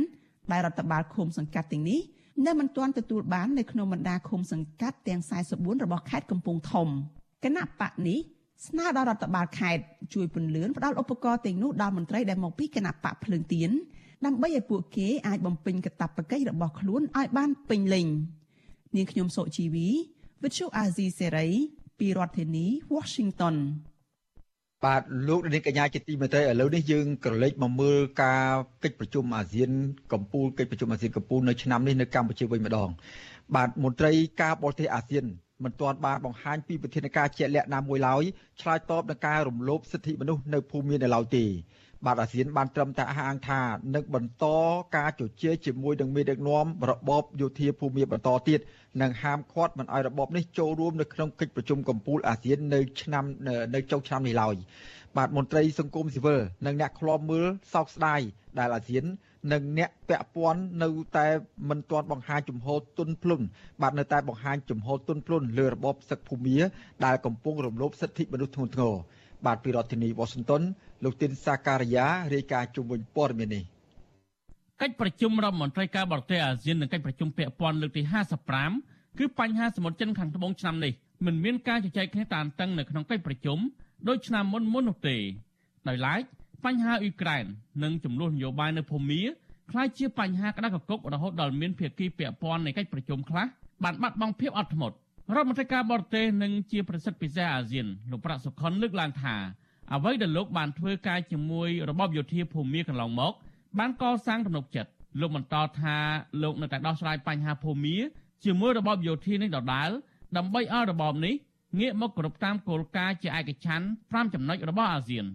[0.52, 2.00] ដែលរដ្ឋបាលឃុំសង្កាត់ទាំងនេះ
[2.46, 5.20] នៅមិនទាន់ទទួលបាននៅក្នុងបណ្ដាឃុំសង្កាត់ទាំង
[5.52, 6.88] 44របស់ខេត្តកំពង់ធំ
[7.44, 8.18] គណៈបកនេះ
[8.66, 13.70] ស្នើដល់រដ្ឋបាលខេត្តជួយពន្លឿនផ្ដល់ឧបករណ៍ទាំងនោះដល់មន្ត្រីដែលមកពីគណៈបកភ្លើងទៀន
[14.26, 18.06] ដើម្បីឲ្យពួកគេអាចបំពេញកាតព្វកិច្ចរបស់ខ្លួនឲ្យបានពេញលេញ
[18.96, 19.88] នាងខ្ញុំសុជីវី
[20.42, 21.48] វិទ្យុអាស៊ីសេរី
[21.98, 23.56] ពីរដ្ឋធានី Washington
[24.84, 28.48] បាទលោកនាងកញ្ញាជាទីមេត្រីឥឡូវនេះយើងក្រឡេកមកមើលការ
[28.82, 29.70] កិច្ចប្រជុំអាស៊ាន
[30.12, 32.90] កម្ពុជាកិច្ចប្រជុំអាស៊ានកម្ពុជានៅឆ្នាំនេះនៅកម្ពុជាវិញម្ដង
[33.54, 35.24] បាទមន្ត្រីការបរទេសអាស៊ាន
[35.64, 38.22] មិនទាន់បានបង្ហាញពីវិធានការជាក់លាក់ណាមួយឡើយ
[38.60, 41.44] ឆ្លើយតបនឹងការរំលោភសិទ្ធិមនុស្សនៅភូមិមាននៅឡើយទេ
[42.06, 43.60] បាទអាស៊ានបានត្រឹមតែអះអាងថា
[43.94, 44.46] នឹងបន្ត
[44.96, 48.60] ការជជែកជាមួយនឹងមេដឹកនាំរបបយោធាភូមិបន្តទៀត
[49.02, 53.24] និងហាមឃាត់មិនឲ្យរបបនេះចូលរួមនៅក្នុងកិច្ចប្រជុំកំពូលអាស៊ាននៅឆ្នាំ
[53.74, 54.56] នៅចុងឆ្នាំនេះឡើយ
[55.16, 58.20] បាទមន្ត្រីសង្គមស៊ីវិលនិងអ្នកខ្លាំមើលសោកស្ដាយ
[58.58, 59.04] ដែលអាស៊ាន
[59.52, 61.26] និងអ្នកពាក់ព័ន្ធនៅតែ
[61.68, 63.40] មិនទាន់បង្ហាញជំហរទុនភ្លុន
[63.82, 66.58] បាទនៅតែបង្ហាញជំហរទុនភ្លុនលើរបបសឹកភូមា
[67.04, 68.94] ដែលកំពុងរំលោភសិទ្ធិមនុស្សធ្ងន់ធ្ងរ
[69.46, 70.62] បាទពីរដ្ឋធានី Washington
[71.04, 73.64] លោកទីនសាការីយ៉ារាយការណ៍ជុំវិញព័ត៌មាននេះ
[74.80, 78.02] កិច្ចប្រជុំរដ្ឋមន្ត្រីការបរទេសអាស៊ាននិងកិច្ចប្រជុំពាក់ព័ន្ធលើកទី
[78.60, 80.92] 55គឺបញ្ហាសមុទ្រចិនខាងត្បូងឆ្នាំនេះ
[81.26, 83.58] មិនមានការជជែកគ្នាតានតឹងនៅក្នុងកិច្ចប្រជុំ
[84.08, 85.16] ដោយឆ្នាំមុនមុននោះទេ
[85.88, 86.22] ដោយឡែក
[86.64, 87.44] បញ្ហាអ៊ុយក្រែន
[87.82, 89.22] និងចំនួននយោបាយនៅភូមា
[89.70, 93.46] ក្លាយជាបញ្ហាក្តៅកគុករហូតដល់មានភាគីពាក់ព័ន្ធនៃកិច្ចប្រជុំខ្លះ
[93.84, 94.96] បានបាត់បង់ភាពអត់ធ្មត់
[95.34, 99.36] រដ្ឋមន្ត្រីការបរទេសនិងជាប្រសិទ្ធពិសេសអាស៊ានលោកប្រាក់សុខុនលើកឡើងថា
[99.92, 103.32] អ្វីដែលលោកបានធ្វើការជាមួយរបបយោធាភូមិកន្លងមក
[103.78, 105.96] បានកសាងទំនុកចិត្តលោកបន្តថា
[106.42, 107.96] លោកនៅតែដោះស្រាយបញ្ហាភូមិ
[108.44, 109.90] ជាមួយរបបយោធានេះដដែល
[110.36, 111.34] ដើម្បីឲ្យរបបនេះ
[111.80, 115.26] ងាកមកគ្រប់តាមគោលការណ៍ជាឯកច្ឆន្ទ5ចំណុចរបស់អាស៊ាន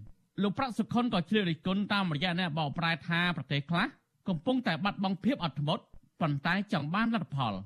[0.42, 3.86] លោកប្រាក់សុខុនក៏ជ្រាបរិះគន់តាមរយៈអ្នកបកប្រែថាប្រទេសខ្លះ
[4.28, 5.84] កំពុងតែបាត់បង់ភាពអត់ធ្មត់
[6.22, 7.54] ប៉ុន្តែចង់បានលទ្ធផល។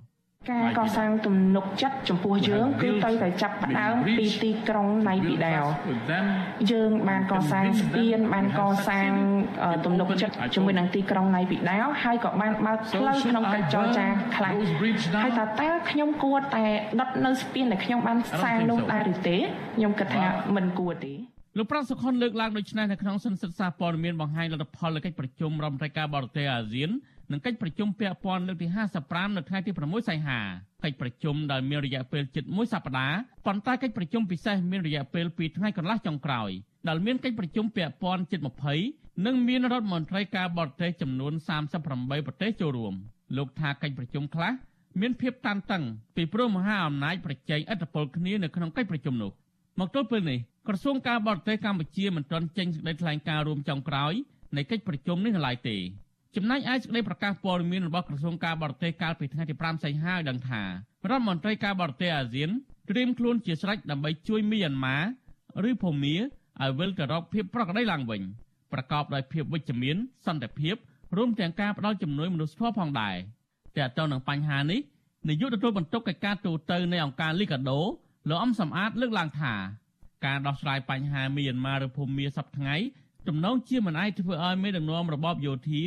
[0.52, 5.64] ការកសាងទំនុកចិត្តចំពោះយើងគឺទៅតែចាប់ផ្ដើមពីទីក្រុងណៃពីដាវ
[6.72, 9.12] យើងបានកសាងស្ពានបានកសាង
[9.86, 14.54] ទំនុកចិត្តជាមួយនឹងទីក្រុងណៃពីដាវហើយក៏បានបើកផ្លូវក្នុងកិច្ចចរចាខ្លះ
[15.24, 16.66] ហើយតើតើខ្ញុំគួរតែ
[17.00, 19.38] ដុតនៅស្ពានដែលខ្ញុំបានសាងនោះដែរឬទេ
[19.76, 20.26] ខ្ញុំគិតថា
[20.56, 21.14] មិនគួរទេ
[21.58, 26.90] លោកប្រាំសុខុនលើកឡើងដូចនេះនៅក្នុងសន្និសីទសារព័ត៌មានបង្ហាញលទ្ធផលនៃកិច្ចប្រជុំរដ្ឋមន្ត្រីការបរទេសអាស៊ាន
[27.34, 28.68] និងកិច្ចប្រជុំពាក់ព័ន្ធលើកទី
[29.02, 30.40] 55នៅថ្ងៃទី6សីហា
[30.84, 36.50] កិច្ចប្រជុំដែលមានរយៈពេលជិត1សប្តាហ៍ប៉ុន្តែកិច្ចប្រជុំពិសេសមានរយៈពេល2ថ្ងៃកន្លះចុងក្រោយ
[36.88, 38.40] ដែលមានកិច្ចប្រជុំពាក់ព័ន្ធជិត
[38.82, 41.34] 20និងមានរដ្ឋមន្ត្រីការបរទេសចំនួន
[41.80, 42.94] 38ប្រទេសចូលរួម
[43.38, 44.52] លោកថាកិច្ចប្រជុំខ្លះ
[45.02, 45.84] មានភាពតានតឹង
[46.16, 49.32] ពីព្រោះមហាអំណាចប្រជែងឥទ្ធិពលគ្នានៅក្នុងកិច្ចប្រជុំនោះ
[49.80, 54.14] មកទល់ពេលនេះក្រសួងការបរទេសកម្ពុជាមិនទាន់ចេញសេចក្តីថ្លែងការណ៍រួមចុងក្រោយ
[54.56, 55.78] នៃកិច្ចប្រជុំនេះនៅឡើយទេ
[56.36, 60.68] ចំណែកឯសេចក្តីប្រកាសព័ត៌មានរបស់ក្រសួងការបរទេសកាលពីថ្ងៃទី5សីហាឲ្យដឹងថារ
[61.12, 62.50] ដ្ឋមន្ត្រីការបរទេសអាស៊ាន
[62.90, 64.98] ត្រៀមខ្លួនជាស្រេចដើម្បីជួយមីយ៉ាន់ម៉ា
[65.70, 68.22] ឬភូមាឲ្យវិលទៅរកភាពប្រក្រតីឡើងវិញ
[68.74, 70.76] ប្រកបដោយភាពវិជ្ជមានសន្តិភាព
[71.18, 73.16] រួមទាំងការផ្ដល់ជំនួយមនុស្សធម៌ផងដែរ
[73.78, 74.80] តែទៅនឹងបញ្ហានេះ
[75.30, 77.80] នាយកទទួលបន្ទុកកិច្ចការទូតនៃអង្គការលីកាដូ
[78.30, 79.54] លោកអំសំអាតលើកឡើងថា
[80.26, 82.76] ការដោះស្រាយបញ្ហាមីយ៉ាន់ម៉ាឬភូមាសប្តាហ៍ថ្ងៃ
[83.28, 85.82] ទំនងជាមិនអាចធ្វើឲ្យមេដឹកនាំរបបយោធា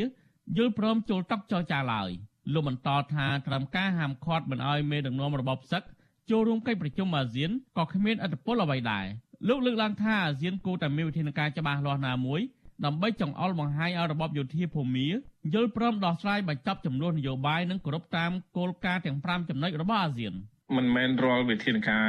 [0.55, 2.11] យល់ព្រមចូលតុចរចាឡើយ
[2.53, 5.83] លោកបន្តថាត្រឹមការហាមឃាត់មិនឲ្យមេដឹកនាំរបបសឹក
[6.31, 9.07] ចូលរួមកិច្ចប្រជុំអាស៊ានក៏គ្មានអធិបុលអ្វីដែរ
[9.49, 12.41] លោកលើកឡើងថាអាស៊ានគួរតែមានវិធានការច្បាស់លាស់ណាមួយ
[12.85, 15.09] ដើម្បីចង្អុលបង្ហាញឲ្យរបបយោធាភូមា
[15.55, 20.35] យល់ព្រមដោះស្រាយបញ្ចប់ចំនួននយោបាយនិងគោរពតាមគោលការណ៍ទាំង5ចំណុចរបស់អាស៊ាន។
[20.75, 22.07] មិនមែនរាល់វិធានការ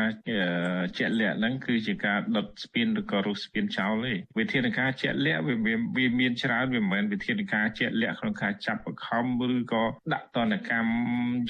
[0.98, 5.56] ជាក់លាក់ហ្នឹងគឺជាការដុតស្ពានឬក៏រុះស្ពានចោលទេវិធានការជាក់លាក់វា
[5.98, 10.96] វាមានច្រើនវាមិនមែនវិធានការជាក់លាក់ក្នុងការចាប់បង្ខំឬក៏ដាក់តនកម្ម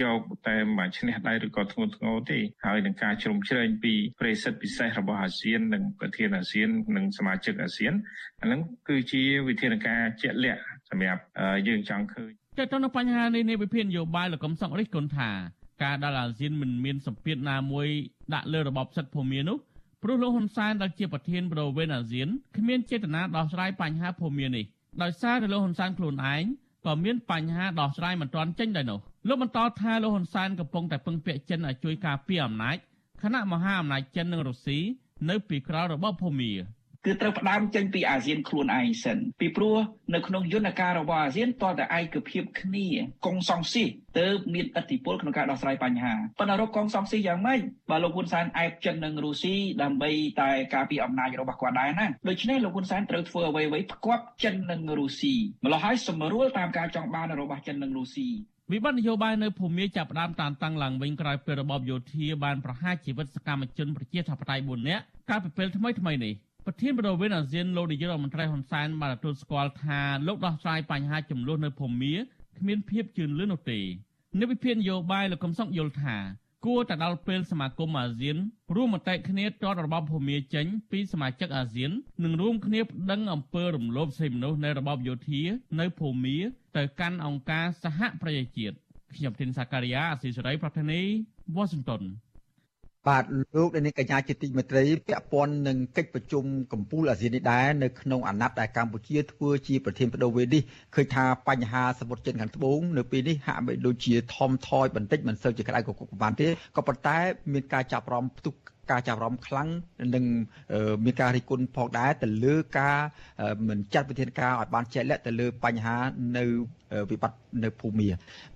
[0.01, 7.93] យកតែមួយឈ្នះដៃឬក៏ធ្ងន់ធ្ងរទេហើយនឹងការជ្រុំជ្រែងពីប្រេសិតពិសេសរបស់អាស៊ាននិងប្រធានអាស៊ាននិងសមាជិកអាស៊ាន
[8.41, 11.21] អាហ្នឹងគឺជាវិធានការជាក់លាក់សម្រាប់
[11.67, 15.31] យើងចង់ឃើញតើតើនៅបញ្ហានេះនៃវិភាគនយោបាយលោកកំសង្រិះគុណថា
[15.83, 17.87] ការដែលអាស៊ានមិនមានសម្ពាធណាមួយ
[18.33, 19.57] ដាក់លើរបបសឹកភូមានោះ
[20.03, 24.65] ព្រោះលោកហ៊ុនសែនដែលជាប្រធានបដូវវេនអាស៊ានគ្មានចេតនាដោះស្រាយបញ្ហាភូមានេះ
[25.01, 26.43] ដោយសារតែលោកហ៊ុនសែនខ្លួនឯង
[26.85, 32.77] ក៏មានបញ្ហាដោះស្រាយមិនទាន់ចេញដែរនោះលោកបន្តថាលោកហ៊ុនសែនកំពុងតែពឹងពាក់ចិនឲ្យជួយការពារអំណាច
[33.23, 34.79] គណៈមហាអំណាចចិននិងរុស្ស៊ី
[35.29, 36.51] នៅពីក្រោយរបបភូមា
[37.07, 39.77] គឺត្រូវផ្ដើមចេញពីអាស៊ានខ្លួនឯងសិនពីព្រោះ
[40.13, 42.87] នៅក្នុងយន្តការរបស់អាស៊ានតតែឯកភាពគ្នា
[43.25, 43.83] កុងសងស៊ី
[44.19, 55.33] ទើបមានឥទ្ធិពលក្នុងការដោះស្រាយបញ្ហាប៉ុន្តែរកកងសងស៊ីយ៉ាងម៉េចបើលោកហ៊ុនសែនអែបចិននិងរុស្ស៊ីដើម្បីតែការពារអំណាចរបស់គាត់ដែរណាដូច្នេះលោកហ៊ុនសែនត្រូវធ្វើអ្វីៗផ្គាប់ចិននិងរុស្ស៊ី
[55.65, 58.29] ម្ល៉េះហើយសម្រួលតាមការចង់បានរបស់ចិននិងរុស្ស៊ី
[58.73, 66.33] វិបត្តិនយោបាយនៅភូមិចាប់ផ្ដើមតានតឹងឡើងវិញក្រោយពេលរបបយោធាបានប្រហារជីវិតសកម្មជនប្រជាធិបតេយ្យ4នាក់កាលពីពេលថ្មីថ្មីនេះ
[66.69, 72.13] ប្រធានបរិវេណអាស៊ានលោកនាយករដ្ឋមន្ត្រីហ៊ុនសែនបានទទួលស្គាល់ថាលោកដោះស្រាយបញ្ហាចំនួននៅភូមា
[72.57, 73.79] គ្មានភាពជឿនលឿននោះទេ
[74.39, 76.15] នៅវិភាគនយោបាយលោកកំសុកយល់ថា
[76.65, 78.37] គួរតែដល់ពេលសមាគមអាស៊ាន
[78.75, 81.91] រួមមតិគ្នាតតរបបភូមាចេញពីសមាជិកអាស៊ាន
[82.23, 85.41] និងរួមគ្នាប្តឹងអំពើរំលោភសិទ្ធិមនុស្សនៃរបបយោធា
[85.79, 86.37] នៅភូមា
[86.77, 88.75] ទៅកាន់អង្គការសហប្រជាជាតិ
[89.15, 91.01] ខ្ញុំធីនសាការីយ៉ាអស៊ីសេរីប្រធានី
[91.55, 92.01] វ៉ាស៊ីនតោន
[93.07, 93.23] បាទ
[93.55, 96.43] លោកនាងកញ្ញាជាទីមេត្រីពាក់ព័ន្ធនឹងកិច្ចប្រជុំ
[96.73, 100.63] កម្ពុជាអាស៊ាននេះដែរនៅក្នុងអាណត្តិដែលកម្ពុជាធ្វើជាប្រធានបដូវវេននេះ
[100.95, 107.17] ឃើញថាបញ្ហាសមុទ្រចិនខាងត្បូងនៅពេលនេះហាក់បីដូចជាថមថយបន្តិចមិនសូវជាក្តៅកគុកបានទេក៏ប៉ុន្តែ
[107.53, 108.53] មានការចាប់អារម្មណ៍ផ្ទុះ
[108.91, 109.69] ការចាប់អារម្មណ៍ខ្លាំង
[110.15, 110.25] និង
[111.05, 112.97] មានការរិះគន់ផងដែរទៅលើការ
[113.69, 115.95] មិនចាត់វិធានការឲ្យបានជាក់លាក់ទៅលើបញ្ហា
[116.37, 116.45] នៅ
[117.11, 118.07] វិបត្តិនៅភូមិ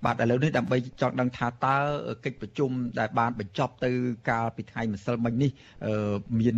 [0.04, 1.76] បាទឥឡូវនេះដើម្បីចង់ដឹងថាតើ
[2.24, 3.90] កិច្ចប្រជុំដែលបានបញ្ចប់ទៅ
[4.30, 5.50] កាលពីថ្ងៃម្សិលមិញនេះ
[6.40, 6.56] មាន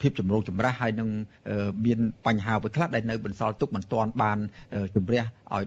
[0.00, 1.08] ភាពចម្រូងចម្រាសហើយនឹង
[1.84, 4.38] មានបញ្ហាអ្វីខ្លះដែលនៅបន្សល់ទុកមិនទាន់បាន
[4.94, 5.22] ជំរះ
[5.54, 5.64] ឲ្យ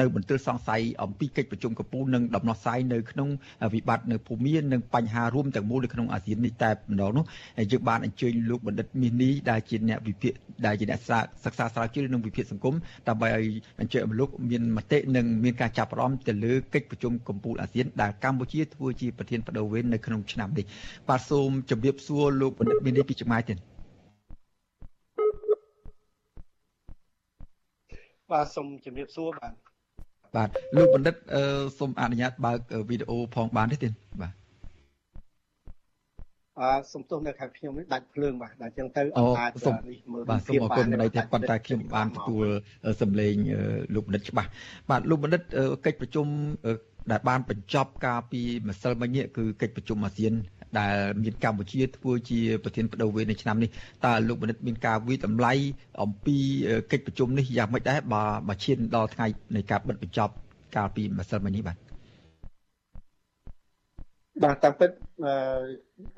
[0.00, 3.28] នៅបន្ទិលសង្ស័យអំពីកិច្ចប្រជុំកំពូលនិងដំណោះស្រាយនៅក្នុង
[3.74, 7.24] វិបត្តិនៅភូមិនិងបញ្ហារួមទាំងមូលនៅក្នុងអាស៊ាននេះតែម្ដងនោះ
[7.72, 10.32] យើងបានអញ្ជើញលោកបណ្ឌិតមាសនេះដែលជាអ្នកវិភាគ
[10.66, 11.00] ដែលជាអ្នក
[11.44, 12.74] សិក្សាស្រាវជ្រាវនិងវិភាគសង្គម
[13.08, 13.48] ដើម្បីឲ្យ
[13.80, 20.64] អញ្ជើញលោកមានមតិនិងមានការចាប់អារម្មណ៍ទៅលើកិច្ចប្រជុំកំពូលអាស៊ានដែលកម្ពុជាធ្វើជាប្រធានបដូវវេននៅក្នុងឆ្នាំនេះ
[21.08, 23.58] បាទសូមជម្រាបសួរលោកបណ្ឌិតមាសនេះពីចម្ងាយទៀត
[28.32, 29.52] បាទសូមជម្រាបសួរបាទ
[30.36, 31.14] បាទលោកបណ្ឌិត
[31.78, 34.32] សូមអនុញ្ញាតបើកវីដេអូផងបានទេទៀតបាទ
[36.60, 39.50] អឺសំទោសនៅខាងខ្ញុំនេះដាច់ភ្លើងបាទដល់ចឹងទៅអត់អាច
[39.88, 42.46] នេះមើលបាទសូមអរគុណម្ដងទៀតប៉ុន្តែខ្ញុំបានទទួល
[43.00, 43.34] សម្លេង
[43.94, 44.48] លោកបណ្ឌិតច្បាស់
[44.90, 45.42] បាទលោកបណ្ឌិត
[45.86, 46.26] កិច្ចប្រជុំ
[47.12, 50.34] ដែលបានបញ្ចប់ការពីម្សិលមិញនេះគឺកិច្ចប្រជុំអាស៊ាន
[50.78, 53.70] ដែលមានកម្ពុជាធ្វើជាប្រធានបដូវវេននៅឆ្នាំនេះ
[54.04, 55.52] តើលោកបណ្ឌិតមានការវិតម្លៃ
[56.02, 56.36] អំពី
[56.92, 60.32] កិច្ចប្រជុំនេះយ៉ាងម៉េចដែរបើបើឈានដល់ថ្ងៃនៃការបិទបញ្ចប់
[60.76, 61.76] កាលពីម្សិលមិញនេះបាទ
[64.42, 64.90] បាទតាមពិត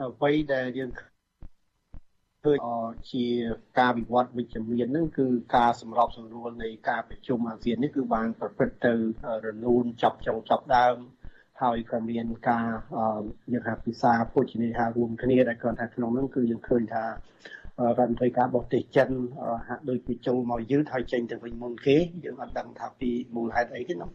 [0.00, 0.90] អ្វីដែលយើង
[2.44, 2.58] ឃើញ
[3.12, 3.24] ជា
[3.78, 8.92] ការវិវត្តវិជ្ជមានហ្នឹងគឺការសម្របសម្រួលនៃការប្រជុំអាស៊ាននេះគឺបានប្រព្រឹត្តទៅ
[9.46, 10.96] រលូនចប់ចុងចប់ដើម
[11.60, 12.68] ហើយក៏មានការ
[13.52, 17.10] យើងហៅភាសាភោជនីយហារួមគ្នាដែលគាត់ថាក្នុងនោះគឺយើងឃើញថារ
[17.98, 19.10] ដ្ឋមន្ត្រីការបរទេសចិន
[19.68, 24.06] ហាក់ដូចជាចូលមកយឺតហើយចេញទៅវិញមុនគេយើងអត់ដឹងថាពីមូលហេតុអីទេណា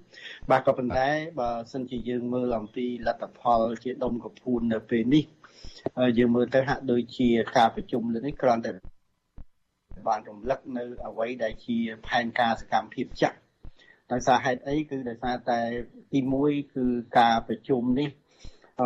[0.51, 1.07] បាទក៏ប៉ុន្តែ
[1.39, 5.23] បើសិនជាយើងមើលអំពីលទ្ធផលជាដុំកពួននៅពេលនេះ
[6.17, 8.71] យើងមើលទៅហាក់ដូចជាការប្រជុំលើនេះគ្រាន់តែ
[10.07, 13.37] បានរំលឹកនៅអ្វីដែលជាផែនការសកម្មភាពចាស់
[14.11, 15.59] ដោយសារហេតុអីគឺដោយសារតែ
[16.13, 16.85] ទី1គឺ
[17.19, 18.09] ការប្រជុំនេះ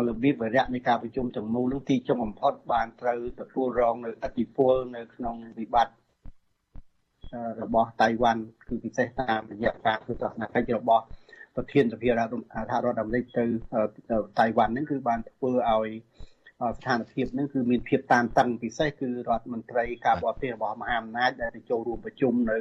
[0.08, 5.96] របៀបវរៈនៃការប្រជុំទាំងមូលនោះទីចុងបំផុតបានត្រូវទទួលរងនៅអធិពលនៅក្នុងវិបត្តិ
[7.62, 11.04] របស់តៃវ៉ាន់គឺពិសេសតាមរយៈការធ្វើទស្សនកិច្ចរបស់
[11.56, 13.44] ប្រធានសភារដ្ឋសហរដ្ឋអាមេរិកទៅ
[14.40, 15.90] តៃវ៉ាន់ហ្នឹងគឺបានធ្វើឲ្យ
[16.76, 22.60] ស្ថានភាពហ្នឹងគឺមានភាពតានតឹងពិសេសគឺរដ្ឋមន្ត្រីការបរទេសរបស់មហាអំណាចដែលទៅចូលរួមប្រជុំនៅ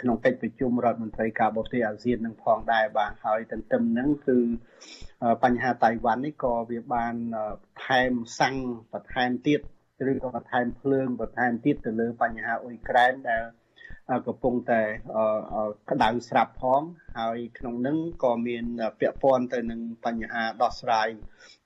[0.00, 4.38] ក្នុងកិច្ចប្រជុំរដ្ឋមន្ត្រីការបរទេសអាស៊ាននឹងផងដែរបាទហើយទន្ទឹមហ្នឹងគឺ
[5.44, 7.14] បញ្ហាតៃវ៉ាន់នេះក៏វាបាន
[7.86, 8.56] ថែមសាំង
[8.92, 9.60] បន្ថែមទៀត
[10.10, 13.42] ឬក៏បន្ថែមភ្លើងបន្ថែមទៀតទៅលើបញ្ហាអ៊ុយក្រែនដែល
[14.26, 14.82] កំពុងតែ
[15.90, 16.82] ក្តៅស្រាប់ផង
[17.18, 18.64] ហើយក្នុងនឹងក៏មាន
[19.00, 21.08] ពាក់ព័ន្ធទៅនឹងបញ្ហាដោះស្រាយ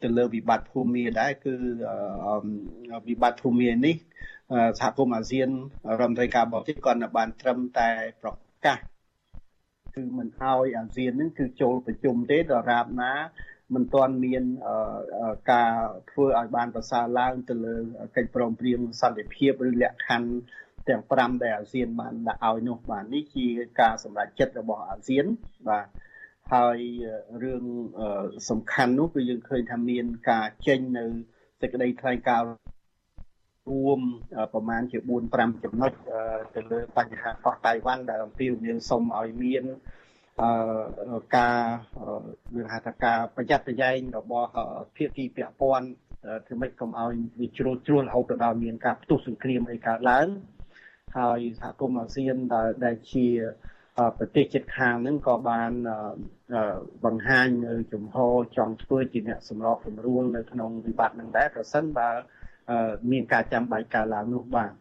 [0.03, 1.55] ទៅលើវិបត្តិភូមិដែរគឺ
[3.09, 3.97] វិបត្តិភូមិនេះ
[4.81, 5.49] សហគមន៍អាស៊ាន
[6.01, 7.91] រដ្ឋមន្ត្រីការបរទេសគាត់នៅបានត្រឹមតែ
[8.23, 8.31] ប្រ
[8.67, 8.79] កាស
[9.95, 13.13] គឺមិនឲ្យអាស៊ាននឹងគឺចូលប្រជុំទេដរាបណា
[13.75, 14.45] មិនទាន់មាន
[15.53, 15.73] ការ
[16.11, 17.75] ធ្វើឲ្យបានប្រសើរឡើងទៅលើ
[18.17, 20.31] កិច្ចព្រមព្រៀងសន្តិភាពឬលក្ខខណ្ឌ
[20.89, 23.47] ទាំង5ដែលអាស៊ានបានដាក់ឲ្យនោះបាទនេះជា
[23.81, 25.27] ការសម្រេចចិត្តរបស់អាស៊ាន
[25.69, 25.87] បាទ
[26.53, 26.79] ហើយ
[27.43, 27.65] រឿង
[28.51, 31.05] សំខាន់នោះគឺយើងឃើញថាមានការចេញនៅ
[31.61, 32.51] សេចក្តីថ្លែងការណ៍
[33.71, 34.01] រួម
[34.53, 35.93] ប្រមាណជា4 5ចំណុច
[36.55, 39.65] ទៅលើបញ្ហាកោះតៃវ៉ាន់ដែលអំពីយើងសូមឲ្យមាន
[40.43, 41.59] អឺការ
[42.55, 44.51] វាហៅថាការប្រយ័ត្នប្រយែងរបស់
[44.97, 45.89] ភាគីពាក់ព័ន្ធ
[46.47, 50.27] ធ្វើម៉េចកុំឲ្យវាជ្រុលជ្រួលរហូតដល់មានការផ្ទុះសង្គ្រាមអីកើតឡើង
[51.17, 52.37] ហើយសហគមន៍អាស៊ាន
[52.85, 53.27] ដែលជា
[54.19, 55.73] ប្រទេសជិតខាងហ្នឹងក៏បាន
[57.05, 62.11] បង្ហាញនៅជំហរចង់ធ្វើជាអ្នកសម្របសម្រួលនៅក្នុងវិបត្តិហ្នឹងដែរប្រសិនបើ
[63.11, 64.73] មានការចាំបាច់កើតឡើងនោះបាទ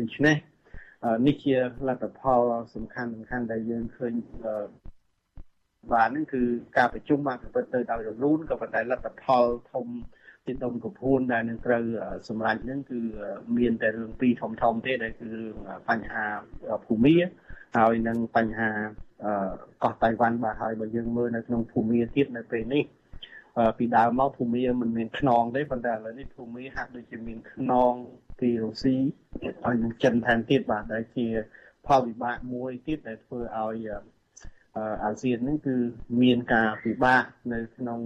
[0.00, 0.36] ដូច្នេះ
[1.26, 1.56] នេះជា
[1.88, 2.40] លទ្ធផល
[2.74, 4.12] សំខាន់សំខាន់ដែលយើងឃើញ
[5.92, 6.42] បាទហ្នឹងគឺ
[6.76, 9.86] ការប្រជុំបានប្រព្រឹត្តទៅដោយរលូនក៏ប៉ុន្តែលទ្ធផលធំ
[10.46, 11.82] ទីដុំកពួនដែលនឹងត្រូវ
[12.28, 12.98] សម្រេចហ្នឹងគឺ
[13.58, 15.30] មានតែរឿងពីរធំធំទេដែលគឺ
[15.88, 16.24] បញ្ហា
[16.86, 17.14] ភូមិ
[17.76, 18.70] ហើយនឹងបញ្ហា
[19.84, 22.84] កោះតៃវ៉ាន់បាទហើយបើយើងមើលនៅក្នុងភូមិទៀតនៅពេលនេះ
[23.78, 27.92] ពីដើមមកភូមិមិនមានខ្នងទេប៉ុន្តែឥឡូវនេះភូមិហាក់ដូចជាមានខ្នង
[28.40, 28.96] ពីរុស្ស៊ី
[29.64, 31.26] ហើយនឹងចិនថែមទៀតបាទដែលជា
[31.86, 33.88] ផលវិបាកមួយទៀតដែលធ្វើឲ្យ
[35.04, 35.76] អាស៊ានហ្នឹងគឺ
[36.22, 38.00] មានការពិបាកនៅក្នុង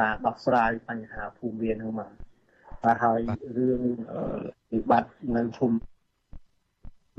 [0.00, 2.10] ការដោះស្រាយបញ្ហាភូមិហ្នឹងមក
[3.02, 3.20] ហើយ
[3.56, 3.82] រឿង
[4.72, 5.78] វិបត្តិនៅភូមិ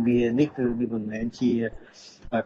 [0.07, 1.51] វានេះគឺវាមិនមែនជា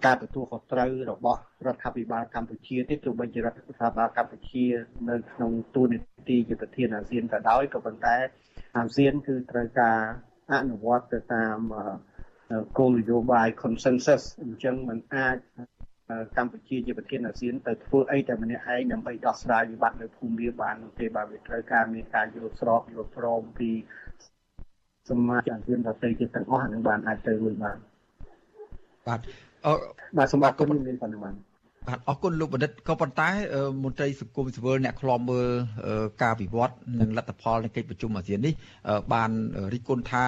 [0.06, 4.66] ការទទួលខុសត្រូវរបស់រដ្ឋាភិបាលកម្ពុជាទេទោះបីជារដ្ឋាភិបាលកម្ពុជា
[5.10, 6.06] នៅក្នុងទូនីតិ
[6.48, 8.16] ជាប្រធានអាស៊ានក៏ដោយក៏ប៉ុន្តែ
[8.78, 10.00] អាស៊ានគឺត្រូវការ
[10.54, 11.58] អនុវត្តទៅតាម
[12.78, 15.38] គោលនយោបាយ consensus អញ្ចឹងมันអាច
[16.38, 23.72] កម្ពុជាជាប្រធានអាស៊ានទៅធ្វើអីតែម្នាក់ឯងដើម្បីដោះស្រាយវិបត្តិនៅភូមិវាបាននោះទេបាទវាត្រូវការមានការយល់ស្របយល់ព្រមពី
[25.10, 27.78] សមាជិកអាស៊ានដទៃទៀតទាំងអស់នឹងបានអាចទៅរួចបាន
[29.08, 29.20] បាទ
[29.66, 29.74] អឺ
[30.18, 31.36] បាទសូមអរគុណមានប៉ុណ្ណឹងបាទ
[31.88, 33.30] បាទអរគុណលោកបណ្ឌិតក៏ប៉ុន្តែ
[33.84, 35.48] មន្ត្រីសង្គមស៊ីវិលអ្នកខ្លំមើល
[36.24, 38.54] ការវិវត្តនិងលទ្ធផលនៃកិច្ចប្រជុំអាស៊ាននេះ
[39.14, 39.32] បាន
[39.74, 40.26] រិះគន់ថា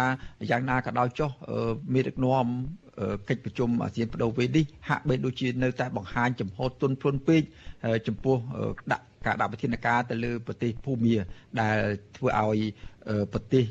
[0.49, 1.29] យ៉ាងណាក៏ដោយចុះ
[1.93, 2.45] មេដឹកនាំ
[3.29, 7.41] កិច្ចប្រជុំអាស៊ានបដូវវេននេះហាក់បីដូចជានៅតែបង្ហាញចំហទន់ភ្លន់ពេក
[8.07, 8.35] ចំពោះ
[8.91, 11.15] ដាក់ការដាក់វិធានការទៅលើប្រទេសភូមា
[11.61, 11.77] ដែល
[12.17, 12.59] ធ្វើឲ្យ
[13.33, 13.63] ប្រទេស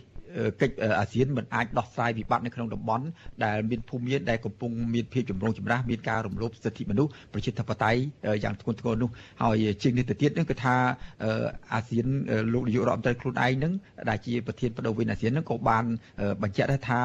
[0.60, 3.04] កិច្ចអាស៊ានមិនអាចដោះស្រាយវិបត្តិនៅក្នុងតំបន់
[3.44, 8.00] ដែលមានភូមិមានដែលកំពុងមានភាពចម្រូងចម្រាសមានការរំលោភសិទ្ធិមនុស្សប្រជាធិបតេយ្យ
[8.44, 9.10] យ៉ាងធ្ងន់ធ្ងរនោះ
[9.42, 10.74] ហើយជាងនេះទៅទៀតនឹងគឺថា
[11.74, 12.06] អាស៊ាន
[12.52, 13.72] លោកនាយករដ្ឋមន្ត្រីខ្លួនឯងនឹង
[14.08, 15.84] ដែលជាប្រធានបដូវវិនអាស៊ាននឹងក៏បាន
[16.42, 17.00] បញ្ជាក់ដែរថា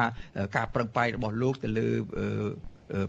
[0.56, 1.88] ការប្រឹងប្រែងរបស់លោកទៅលើ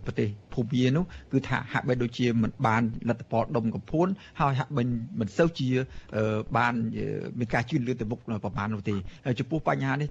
[0.06, 4.08] ប្រទេសភូមានោះគឺថាហាក់បីដូចជាមិនបានលទ្ធផលដុំកំភួន
[4.40, 4.88] ហើយហាក់មិន
[5.20, 5.70] មិនសូវជា
[6.58, 6.74] បាន
[7.40, 8.96] មានការជឿនលឿនទៅមុខប្រមាណនោះទេ
[9.40, 10.10] ចំពោះបញ្ហានេះ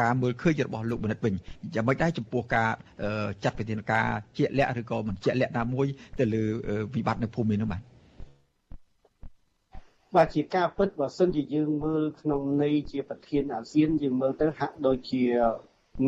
[0.00, 1.34] ការមើលឃើញរបស់លោកបណ្ឌិតវិញ
[1.74, 2.70] យ៉ាងម៉េចដែរចំពោះការ
[3.44, 4.06] ចាត់វិធានការ
[4.38, 5.86] ជាក់លាក់ឬក៏មិនជាក់លាក់ណាមួយ
[6.18, 6.42] ទៅលើ
[6.94, 7.82] វិបត្តិនៅភូមិនោះបាទ
[10.16, 15.22] បាទជាការពិតបើសិនជាយើងមើលក្នុងន័យជាប្រធានអាស៊ានយើងមើលទៅហាក់ដូចជា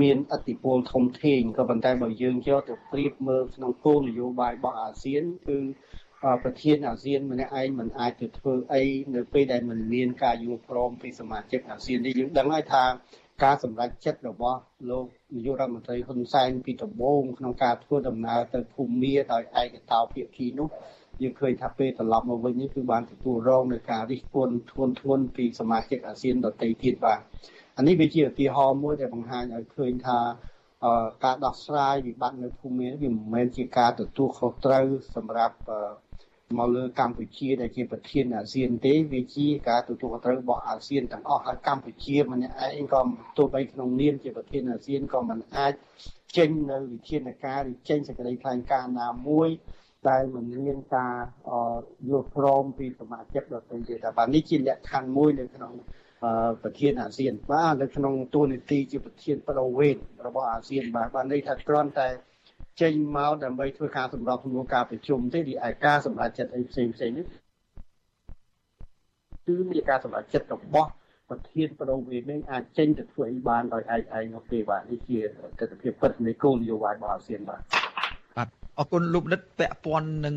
[0.00, 5.58] មានអតិពលធំធេងក៏ប៉ុន្តែបើយើងយកទៅប្រៀបមើលក្នុងគោលនយោបាយរបស់អាស៊ានគឺ
[6.42, 8.82] ប្រធានអាស៊ានម្នាក់ឯងមិនអាចទៅធ្វើអី
[9.14, 12.84] នៅពេលដែលមិនមានការយល់ព្រមពីសមាជិកអាស៊ាននេះយើងដឹងហើយថា
[13.44, 20.68] ការសម្រេចចិត្តរបស់លោកនាយករដ្ឋមន្ត្រីហ៊ុនសែនពីដំបូងក្នុងការធ្វើដំណើរទៅភូមាដោយឯកតោភាគីនោះ
[21.22, 27.20] យើងឃើញថាពេលត្រឡប់មកវិញនេះគឺបានទទួលរងនឹងការរិះគន់ធ្ងន់ធ្ងរពីសមាជិកអាស៊ានដទៃទៀតបាទ
[27.78, 30.18] អានេះវាជាឧទាហរណ៍មួយដែលបង្ហាញឲ្យឃើញថា
[31.24, 35.56] ការដោះស្រាយវិបត្តិនៅភូមិវាមិនមែនជាការទទួលខុសត្រូវសម្រាប់
[36.58, 43.00] មកលើកម្ពុជាដែលជាប្រធានអាស៊ានទេវាជាការទទួលខុសត្រូវរបស់អាស៊ានទាំងអស់ហើយកម្ពុជាម្នាក់ឯងក៏
[43.36, 45.72] ទោះបីក្នុងនាមជាប្រធានអាស៊ានក៏មិនអាច
[46.36, 49.48] ចេញនៅវិធានការឬចេញសេចក្តីថ្លែងការណ៍ណាមួយ
[50.08, 51.14] ដែលមិនមានការ
[52.08, 55.72] យល់ព្រមពីសមាជិកដទៃទៀតតែបាទនេះជាលក្ខខណ្ឌមួយនៅក្នុង
[56.62, 62.08] ប្រធានអាស៊ានបាទនៅក្នុងទូនីតិជាប្រធានបដូវវេនរបស់អាស៊ានបាទបានន័យថាគ្រាន់តែ
[62.80, 67.26] ចេញមកដើម្បីធ្វើការសម្របសម្រួលការប្រជុំទេဒီឯការសម្រាប់ចិត្តអីផ្សេងផ្សេងនេះ
[69.46, 70.90] គឺមានការសម្រាប់ចិត្តរបស់
[71.30, 75.18] ប្រធានបដូវវេននេះអាចចេញទៅធ្វើអីបានដោយឯកឯងនោះទេបាទនេះជា
[75.60, 77.85] ទស្សនវិជ្ជាពិតនៃគោលនយោបាយរបស់អាស៊ានបាទបាទ
[78.78, 80.36] អរគុណលោកនិតពាក់ព័ន្ធនឹង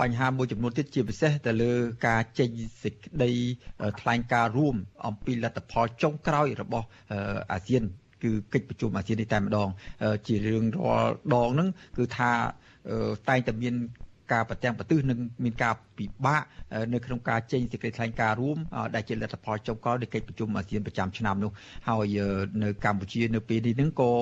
[0.00, 1.72] បញ្ហាមួយចំនួនទៀតជាពិសេសទៅលើ
[2.06, 2.50] ការចេញ
[2.82, 3.30] សេចក្តី
[4.00, 6.86] ថ្លែងការណ៍រួមអំពីលទ្ធផលចុងក្រោយរបស់
[7.52, 7.82] អាស៊ាន
[8.22, 9.68] គឺកិច្ចប្រជុំអាស៊ាននេះតែម្ដង
[10.26, 12.30] ជារឿងរាល់ដងហ្នឹងគឺថា
[13.28, 13.74] តែងតែមាន
[14.32, 16.42] ការប្រទាំងប្រទិសនឹងមានការពិបាក
[16.92, 18.58] នៅក្នុងការចេញសេចក្តីថ្លែងការណ៍រួម
[18.94, 21.50] ដែលជាលទ្ធផលចុងក្រោយនៃកិច្ចប្រជុំអាស៊ានប្រចាំឆ្នាំនោះ
[21.88, 22.18] ហើយ
[22.62, 24.12] នៅកម្ពុជានៅពេលនេះនឹងក៏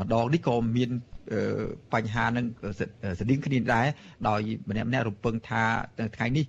[0.00, 0.90] ម្ដងនេះក៏មាន
[1.94, 2.46] បញ្ហានឹង
[3.20, 3.86] ស្តៀងគ្នាដែរ
[4.28, 5.62] ដោយម្នាក់ម្នាក់រំពឹងថា
[6.16, 6.44] ថ្ងៃនេះ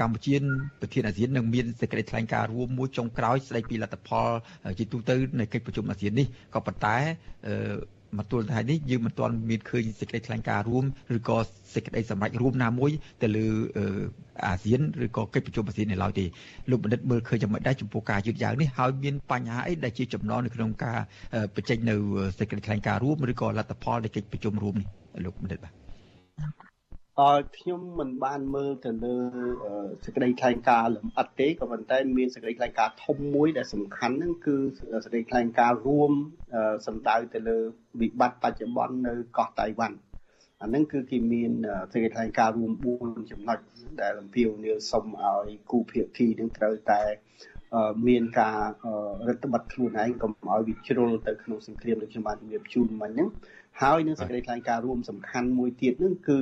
[0.00, 0.34] កម្ពុជា
[0.80, 4.28] ប្រធានអាស៊ាននឹងមានសេចក្តីថ្លែងការណ៍រួមមួយចុងក្រោយស្តីពីលទ្ធផល
[4.78, 6.96] ជាទូទៅនៃកិច្ចប្រជុំអាស៊ាននេះក៏ប៉ុន្តែ
[8.18, 10.84] មកទល់ថ្ងៃនេះយើងមិនទាន់មានឃើញសេចក្តីថ្លែងការណ៍រួម
[11.16, 11.36] ឬក៏
[11.74, 12.90] សេចក្តីសម្រេចរួមណាមួយ
[13.22, 13.46] ទៅលើ
[14.46, 16.24] អាស៊ានឬក៏កិច្ចប្រជុំអាស៊ាននៅឡើយទេ
[16.70, 20.98] លោកបណ្ឌិតមើលឃើញយ៉ាងម៉េចដែរចំពោះការយឺតយ៉ាវនេះហើយមានបញ្ហាអីដែលជាចំណងនៅក្នុងការ
[21.56, 21.94] បញ្ចេញនៅ
[22.38, 24.86] សេចក្តីថ្លែងការណ៍រួមឬក៏លទ្ធផលនៃកិច្ចប្រជុំរួមនេះ
[25.24, 26.71] លោកបណ្ឌិតបាទ
[27.20, 29.16] អឺខ្ញុំមិនបានមើលទៅលើ
[30.04, 34.56] សេចក្តីថ្លែងការណ៍លម្អិតទេក៏ប៉ុន្តែមានសេចក្តីថ្លែងការណ៍ធំមួយដែលសំខាន់ហ្នឹងគឺ
[35.04, 36.12] សេចក្តីថ្លែងការណ៍រួម
[36.86, 37.58] សំដៅទៅលើ
[38.00, 39.96] វិបត្តិបច្ចុប្បន្ននៅកោះតៃវ៉ាន់
[40.62, 41.52] អាហ្នឹងគឺគេមាន
[41.92, 42.72] សេចក្តីថ្លែងការណ៍រួម
[43.02, 43.58] 4ចំណុច
[44.00, 47.02] ដែលអំពាវនាវសុំឲ្យគូភាគីនឹងត្រូវតែ
[48.08, 48.58] មានការ
[49.28, 53.28] រដ្ឋបတ်ខ្លួនឯងកុំឲ្យវាជ្រុលទៅក្នុងសង្គ្រាមដូចខ្ញុំបានជម្រាបជូនមិញហ្នឹង
[53.80, 56.38] ហើយនឹងសេចក្តីថ្លែងការណ៍រួមសំខាន់មួយទៀតនឹងគឺ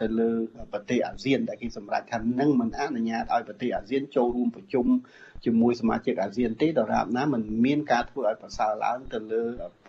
[0.00, 0.30] ទៅលើ
[0.72, 4.86] ប្រទេសអាស៊ានដែលគេសម្រេចថានឹងមិនអនុញ្ញាតឲ្យប្រទេសអាស៊ានចូលរួមប្រជុំ
[5.44, 9.42] ជាមួយសមាជិកអាស៊ានទេដរាបណាមិនមានការធ្វើឲ្យប្រសើរឡើងទៅលើ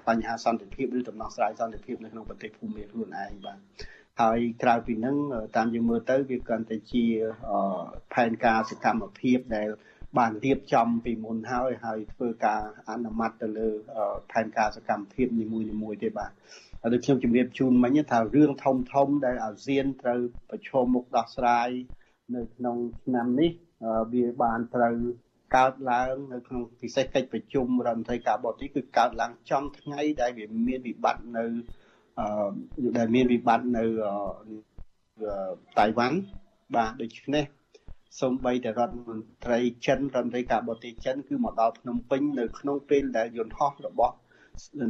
[0.08, 3.60] បញ្ហាសន្តិភាពឬដំណោះស្រាយសន្តិភាពនៅក្នុងប្រទេសភូមាខ្លួនឯងបាទ
[4.22, 5.16] ហើយក្រៅពីនឹង
[5.56, 7.06] តាមយើងមើលទៅវាកាន់តែជា
[8.14, 9.70] ផែនការសកម្មភាពដែល
[10.18, 13.70] បានរៀបចំពីមុនហើយហើយធ្វើការអនុម័តទៅលើ
[14.32, 15.46] ផែនការសកម្មភាពនី
[15.84, 16.32] មួយៗទេបាទ
[16.94, 21.70] ដូចខ្ញុំជម្រាបជូនមិញថារឿងធំធំដែលអាស៊ានត្រូវប្រឈមមុខដោះស្រាយ
[22.36, 23.52] នៅក្នុងឆ្នាំនេះ
[24.14, 24.96] វាបានត្រូវ
[25.56, 31.46] កើតឡើងនៅក្នុងពិសេសកិច្ចប្រជុំរដ្ឋមន្ត្រីការបរទេសគឺកើតឡើងចំថ្ងៃដែលវាមានវិបត្តិនៅ
[32.20, 33.86] អឺដែលមានវិបត្តិនៅ
[35.80, 36.18] តៃវ៉ាន់
[36.76, 37.46] បាទដូច្នេះ
[38.22, 44.16] សូម្បីតែរដ្ឋមន្ត្រីចិនរដ្ឋមន្ត្រីការបរទេសចិនគឺមកដល់ភ្នំពេញនៅក្នុងពេលដែលយន្តហោះរបស់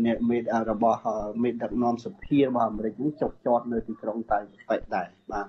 [0.05, 0.37] អ្នកមេ
[0.69, 1.01] របស់
[1.43, 5.47] មេដឹកនាំសភារបស់អាមេរិកនឹងចុះចតនៅទីក្រុងតៃប៉េដែរបាទ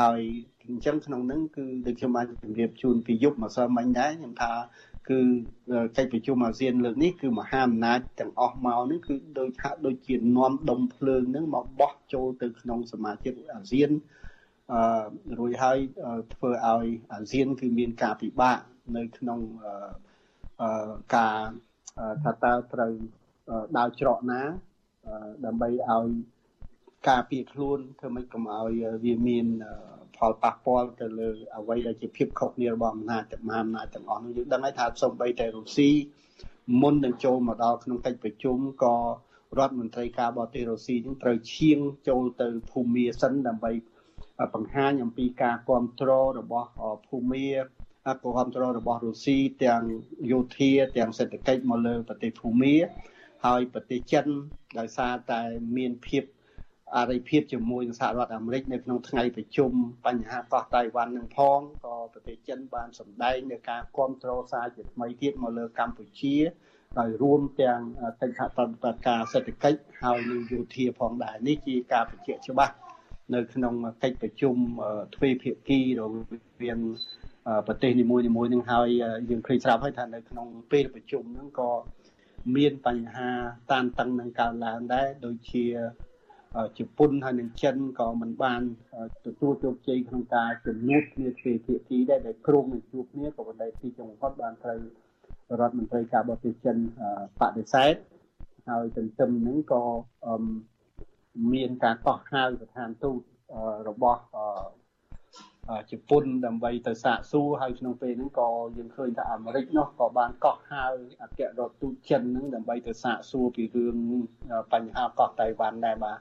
[0.00, 0.20] ហើយ
[0.66, 4.52] អញ្ចឹងក្នុងនឹងគឺដូចខ្ញុំបានជម្រាបជូនពីយប់ម្សិលមិញដែរខ្ញុំថា
[5.08, 5.18] គឺ
[5.96, 13.90] កិច្ចប្រជុំអាស៊ានលើកនេះគឺមហាអំណាចទាំងអស់មកនេះគឺដូចហាក់ដូចជានាំដុំភ្លើងនឹងមកបោះចូលទៅក្នុងសមាជិកអាស៊ាន
[14.72, 14.82] អឺ
[15.38, 15.78] រួចហើយ
[16.34, 18.58] ធ្វើឲ្យអាស៊ានគឺមានការពិបាក
[18.96, 19.40] នៅក្នុង
[20.62, 21.38] អឺការ
[22.24, 22.92] ថាតើត្រូវ
[23.76, 24.42] ដើរច្រកណា
[25.44, 26.08] ដើម្បីឲ្យ
[27.08, 29.46] ការពារខ្លួនធ្វើម៉េចកុំឲ្យវាមាន
[30.16, 35.90] ផលប៉ះពាល់ទៅលើអ្វីដែលជាភាពខុសគ្នារបស់អំណាចមហាអំណាចទាំងអស់នោះយើងដឹងហើយថាសូម្បីតែរុស្ស៊ី
[36.82, 38.96] មុននឹងចូលមកដល់ក្នុងកិច្ចប្រជុំក៏
[39.58, 41.78] រដ្ឋមន្ត្រីការបរទេសរុស្ស៊ីនឹងត្រូវឈៀង
[42.08, 43.72] ចូលទៅភូមាសិនដើម្បី
[44.54, 46.68] បង្ហាញអំពីការគ្រប់គ្រងរបស់
[47.06, 47.48] ភូមា
[48.04, 48.20] គ្រប់
[48.56, 49.82] គ្រងរបស់រុស្ស៊ីទាំង
[50.30, 52.74] យោធាទាំងសេដ្ឋកិច្ចមកលើប្រទេសភូមា
[53.44, 54.26] ហើយប្រទេសចិន
[54.78, 55.42] ដោយសារតែ
[55.76, 56.24] មានភាព
[56.96, 59.70] អរិភាពជាមួយនឹងសហរដ្ឋអាមេរិកនៅក្នុងថ្ងៃប្រជុំ
[60.06, 66.36] បញ្ហាកោះតៃវ៉ាន់នឹងផងក៏ប្រទេសចិនបានសម្ដែងនៅការគ្រប់គ្រងសារជាថ្មីទៀតមកលើកម្ពុជា
[66.98, 67.80] ដោយរួមទាំង
[68.20, 72.74] កិច្ចសហប្រតិបត្តិការសេដ្ឋកិច្ចហើយនិងយោធាផងដែរនេះជាការបញ្ជាក់ច្បាស់
[73.34, 74.56] នៅក្នុងកិច្ចប្រជុំ
[75.14, 76.02] ទ្វេភាគីរ
[76.62, 76.80] វាង
[77.66, 78.88] ប្រទេសនីមួយៗនឹងហើយ
[79.30, 81.70] យើងឃើញស្រាប់ហើយថានៅក្នុងពេលប្រជុំហ្នឹងក៏
[82.56, 83.30] មានបញ្ហា
[83.72, 85.64] តានតឹងនឹងកើតឡើងដែរដូចជា
[86.78, 88.62] ជប៉ុនហើយនិងចិនក៏មិនបាន
[89.26, 94.80] ទទួលជោគជ័យក្នុងការជំនួបគ្នាទ្វេភាគីដែរដែលក្រុងនឹងជួបគ្នាក៏ប៉ុន្តែទីចុងផុតបានត្រូវ
[95.60, 96.76] រដ្ឋមន្ត្រីការបរទេសចិន
[97.40, 97.94] បដិសេធ
[98.68, 99.82] ហហើយទន្ទឹមនឹងក៏
[101.52, 103.20] មានការកោះហៅស្ថានទូត
[103.88, 104.20] របស់
[105.90, 110.84] ជប៉ុនដើម្បីទៅសាកសួរហើយក្នុងពេលហ្នឹងក៏យើងឃើញថាអាមេរិកនោះក៏បានកោះហៅ
[111.22, 113.96] អគ្គរដ្ឋទូតចិនហ្នឹងដើម្បីទៅសាកសួរពីរឿង
[114.72, 116.18] បញ្ហាកោះតៃវ៉ាន់ដែរបាទ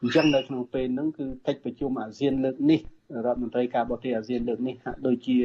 [0.00, 2.80] អញ្ចឹងនៅក្នុងពេលហ្នឹងគឺកិច្ចប្រជុំអាស៊ានលើកនេះ
[3.26, 5.38] រដ្ឋមន្ត្រីការបរទេសអាស៊ានលើកនេះហាក់ដូចជា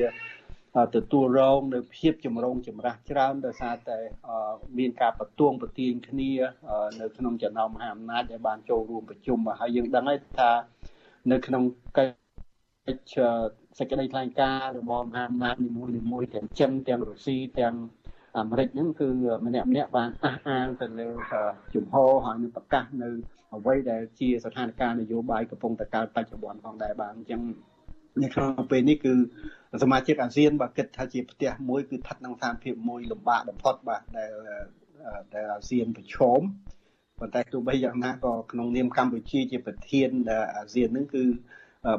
[0.96, 3.98] ទទួលរងនៅភាពចម្រូងចម្រាសច្រើនដោយសារតែ
[4.78, 6.32] មានការបន្ទងប្រទៀងគ្នា
[7.00, 10.52] នៅក្នុងចំណោមមហាអំណាចដែលបានចូលរួមប្រជុំហើយយើងដឹងហើយថា
[11.32, 11.64] នៅក្នុង
[11.98, 12.06] កិ
[12.96, 13.16] ច្ច
[13.80, 15.70] សេចក្តីថ្លែងការណ៍របស់មហាអំណាចនី
[16.12, 17.76] មួយៗទាំងចិនទាំងរុស្ស៊ីទាំង
[18.38, 19.10] អាមេរិកហ្នឹងគឺ
[19.46, 21.10] ម្នាក់ម្នាក់បានអះអាងទៅលើ
[21.76, 23.10] ជំហរហើយនឹងប្រកាសនៅ
[23.56, 27.42] អ្វីដែលជាស្ថានភាពនយោបាយកំពុងតែកើតបច្ចុប្បន្នផងដែរបាទអញ្ចឹង
[28.24, 29.14] នៅក្នុងពេលនេះគឺ
[29.84, 34.32] សមាជិកអាស៊ានបើគិតថាជាផ្ទះមួយគឺស្ថិតក្នុងស្ថានភាពមួយលំបាកបំផុតបាទដែល
[35.34, 36.42] ដែលអាស៊ានប្រឈម
[37.20, 40.10] ប៉ុន្តែទោះបីយ៉ាងណាក៏ក្នុងនាមកម្ពុជាជាប្រធាន
[40.56, 41.24] អាស៊ាននឹងគឺ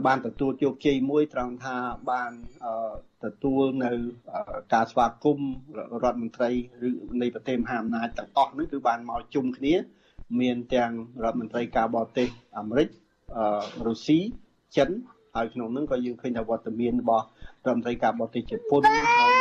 [0.06, 1.76] បានទទួលជោគជ័យមួយត្រង់ថា
[2.10, 2.32] បាន
[3.24, 3.92] ទទួលនៅ
[4.74, 5.50] ការស្វាគមន៍
[6.02, 6.50] រដ្ឋមន្ត្រី
[6.88, 6.90] ឬ
[7.22, 9.74] នៃប្រទេសមហាអំណាចទាំងអស់នោះគឺបានមកជុំគ្នា
[10.40, 10.92] មានទាំង
[11.24, 12.88] រដ្ឋមន្ត្រីការបរទេសអាមេរិក
[13.86, 14.18] រុស្ស៊ី
[14.76, 14.90] ចិន
[15.36, 17.26] ហើយក្នុងនោះក៏យើងឃើញថាវត្តមានរបស់រ
[17.64, 19.32] ដ្ឋមន្ត្រីការបរទេសជប៉ុនហើយ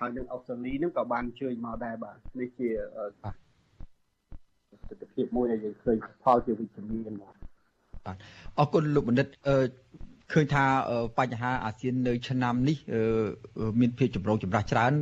[0.00, 2.68] ហើយនឹងអូស្ត្រាលីនឹងក៏បានជួយមកដែរបាទនេះជា
[4.88, 7.34] ទស្សនវិជ្ជាមួយដែលយើងឃើញផលជាវិជ្ជមានបាទ
[8.58, 9.56] អរគុណលោកបណ្ឌិតអឺ
[10.32, 10.64] ឃើញថា
[11.18, 12.78] បញ្ហាអាស៊ាននៅឆ្នាំនេះ
[13.80, 14.92] មានភាពចម្រូងចម្រាសច្រើន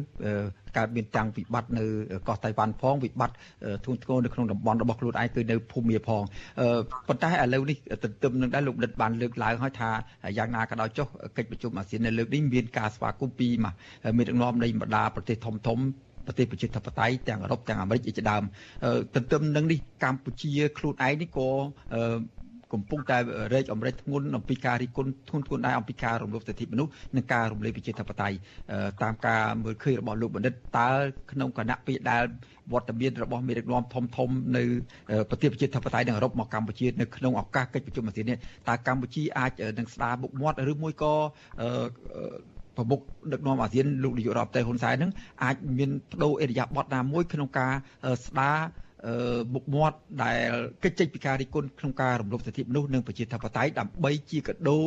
[0.77, 1.85] កើតមានទាំងវិបត្តិនៅ
[2.29, 3.37] កោះតៃវ៉ាន់ផងវិបត្តិ
[3.85, 6.23] ធ្ងន់ធ្ងរនៅក្នុងតំបន់របស់ខ្លួនឯងគឺនៅភូមាផង
[7.09, 9.91] ប៉ុន្តែឥឡូវនេះទន្ទឹមនឹងដែរលោកដិតបានលើកឡើងហើយថា
[10.39, 11.07] យ៉ាងណាក៏ដោយចុះ
[11.37, 13.49] កិច្ចប្រជុំអាស៊ាននៅលើកនេះមានការស្វាគមន៍ពី
[14.19, 15.79] មានដឹកនាំនៃបណ្ដាប្រទេសធំធំ
[16.27, 18.43] ប្រទេសប្រជាធិបតេយ្យទាំងអឺរ៉ុបទាំងអាមេរិកជាដើម
[19.15, 21.49] ទន្ទឹមនឹងនេះកម្ពុជាខ្លួនឯងនេះក៏
[22.73, 23.19] កំពុងតែ
[23.55, 28.37] រែកអំរិចធ្ងន់អំពីការរិះគន់ធ្ងន់ធ្ងរដែរអំពីការរំលោភសិទ្ធិមនុស្សនិងការរំលាយប្រជាធិបតេយ្យ
[29.03, 30.91] តាមការមើលឃើញរបស់លោកបណ្ឌិតតើ
[31.33, 32.25] ក្នុងគណៈពេលដែល
[32.73, 34.65] វត្តមានរបស់មេដឹកនាំធំធំនៅ
[35.31, 38.37] ប្រទេសប្រជាធិបតេយ្យនិងអឺរ៉ុបមកកម្ពុជានៅក្នុងឱកាសកិច្ចប្រជុំអាស៊ាននេះ
[38.69, 41.15] តើកម្ពុជាអាចនឹងស្ដារមុខមាត់ឬមួយក៏
[42.77, 43.01] ប្រមុខ
[43.33, 45.11] ដឹកនាំអាស៊ានលោកនាយករដ្ឋមន្ត្រីហ៊ុនសែននឹង
[45.45, 47.73] អាចមានបដូរអេរយាប័តណាមួយក្នុងការ
[48.27, 48.59] ស្ដារ
[49.55, 50.51] មុខមាត់ដែល
[50.85, 54.79] កិច្ចចេញពីការរិះគន់ក្នុងការរំលោភសិទ្ធិមនុស្សនិងប្រជាធិបតេយ្យដើម្បីជាកដោ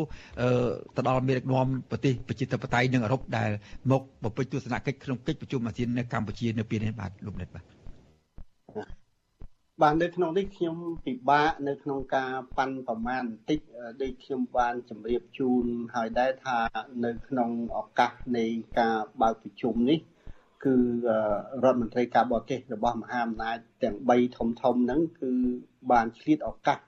[0.95, 3.49] ទៅដល់មេដឹកនាំប្រទេសប្រជាធិបតេយ្យនិងអឺរ៉ុបដែល
[3.91, 7.65] មកបំពេញទស្សនកិច្ចក្នុងកិច្ចប្រជុំអាស៊ាននៅកម្ពុជានៅពេលនេះបាទលោកនិតបាទ
[9.81, 13.59] បាទនៅក្នុងនេះខ្ញុំពិបាកនៅក្នុងការប៉ាន់ប្រមាណបន្តិច
[14.01, 16.57] ដូចខ្ញុំបានជម្រាបជូនហើយដែរថា
[17.05, 17.49] នៅក្នុង
[17.79, 18.45] ឱកាសនៃ
[18.79, 19.99] ការបើកប្រជុំនេះ
[20.65, 20.75] គឺ
[21.63, 25.31] រដ្ឋមន្ត្រីការបរទេសរបស់មហាអំណាចទាំង3ធំធំហ្នឹងគឺ
[25.91, 26.79] បានឆ្លៀតឱកាស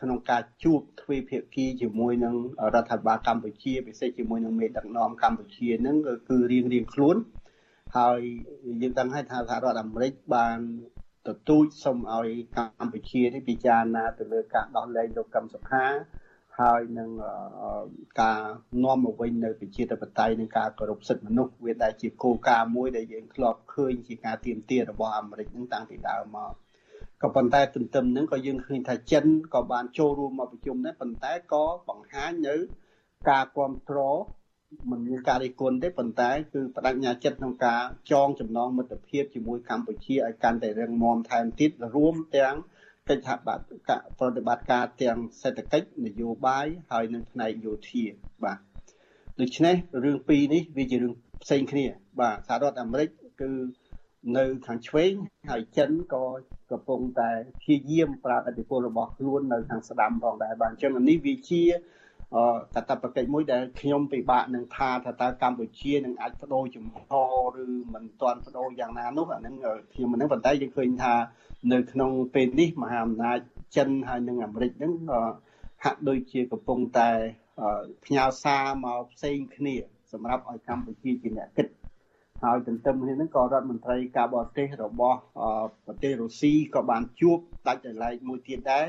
[0.00, 2.34] ក្នុងការជួបទ្វេភាគីជាមួយនឹង
[2.74, 5.96] រដ្ឋាភិបាលកម្ពុជាពិសេសជាមួយនឹងមេដឹកនាំកម្ពុជាហ្នឹង
[6.28, 7.16] គឺរៀងរៀងខ្លួន
[7.96, 8.20] ហើយ
[8.82, 10.58] យើងដឹងហើយថាសហរដ្ឋអាមេរិកបាន
[11.28, 15.84] ទទូចសុំឲ្យកម្ពុជានេះពិចារណាទៅលើការដោះលែងលោកកឹមសុខា
[16.60, 17.10] ហើយនឹង
[18.20, 18.40] ការ
[18.84, 26.52] នាំមកវិញនៅប្រជាធិបតេយ្យនិងការគោរពសិទ្ធិមនុស្សវាដែលជាគោលការណ៍មួយដែលយើងធ្លាប់ឃើញជាការទៀមទារបស់អាមេរិកនឹងតាំងពីដើមមក
[27.22, 29.24] ក៏ប៉ុន្តែទន្ទឹមនឹងក៏យើងឃើញថាចិន
[29.54, 32.56] ក៏បានចូលរួមមកប្រជុំដែរប៉ុន្តែក៏បង្ហាញនៅ
[33.30, 34.18] ការគ្រប់គ្រង
[34.90, 42.54] មិនមានការរិះគន់ទេប៉ុន្តែគឺបដិញ្ញាចិត្តក្នុងការចងចំណងមិត្តភាពជាមួយកម្ពុជាឲ្យកាន់តែរឹងមាំថែមទៀតរួមទាំង
[43.08, 48.04] កិច្ចបត្តិប្រតិបត្តិការទាំងសេដ្ឋកិច្ចនយោបាយហើយនិងផ្នែកយោធា
[48.44, 48.58] បាទ
[49.40, 49.74] ដូច្នេះ
[50.04, 51.84] រឿងពីរនេះវាជារឿងផ្សេងគ្នា
[52.20, 53.08] បាទសហរដ្ឋអាមេរិក
[53.40, 53.50] គឺ
[54.36, 55.12] នៅខាងឆ្វេង
[55.50, 56.24] ហើយចិនក៏
[56.70, 57.30] កំពុងតែ
[57.60, 61.62] ព្យាយាមប្រើឥទ្ធិពលរបស់ខ្លួននៅខាងស្ដាំផងដែរបាទអញ្ចឹងនេះវាជា
[62.74, 66.98] កតបកិច្ចមួយដែលខ្ញុំពិបាកនឹងថាថាតើកម្ពុជានឹងអាចបដូរចំហ
[67.56, 69.54] ឬមិនទាន់បដូរយ៉ាងណានោះអានឹង
[69.92, 71.14] ខ្ញុំមិននឹងប៉ុន្តែយើងឃើញថា
[71.72, 73.38] នៅក្នុងពេលនេះមហាអំណាច
[73.76, 74.92] ចិនហើយនិងអាមេរិកហ្នឹង
[75.84, 77.10] ហាក់ដូចជាកំពុងតែ
[78.04, 79.74] ផ្ញើសារមកផ្សេងគ្នា
[80.12, 81.66] សម្រាប់ឲ្យកម្ពុជាជាអ្នកគិត
[82.42, 85.18] ហើយទន្ទឹមគ្នាហ្នឹងក៏រដ្ឋមន្ត្រីការបរទេសរបស់
[85.86, 88.86] ប្រទេសរុស្ស៊ីក៏បានជួបដាច់ដោយឡែកមួយទៀតដែរ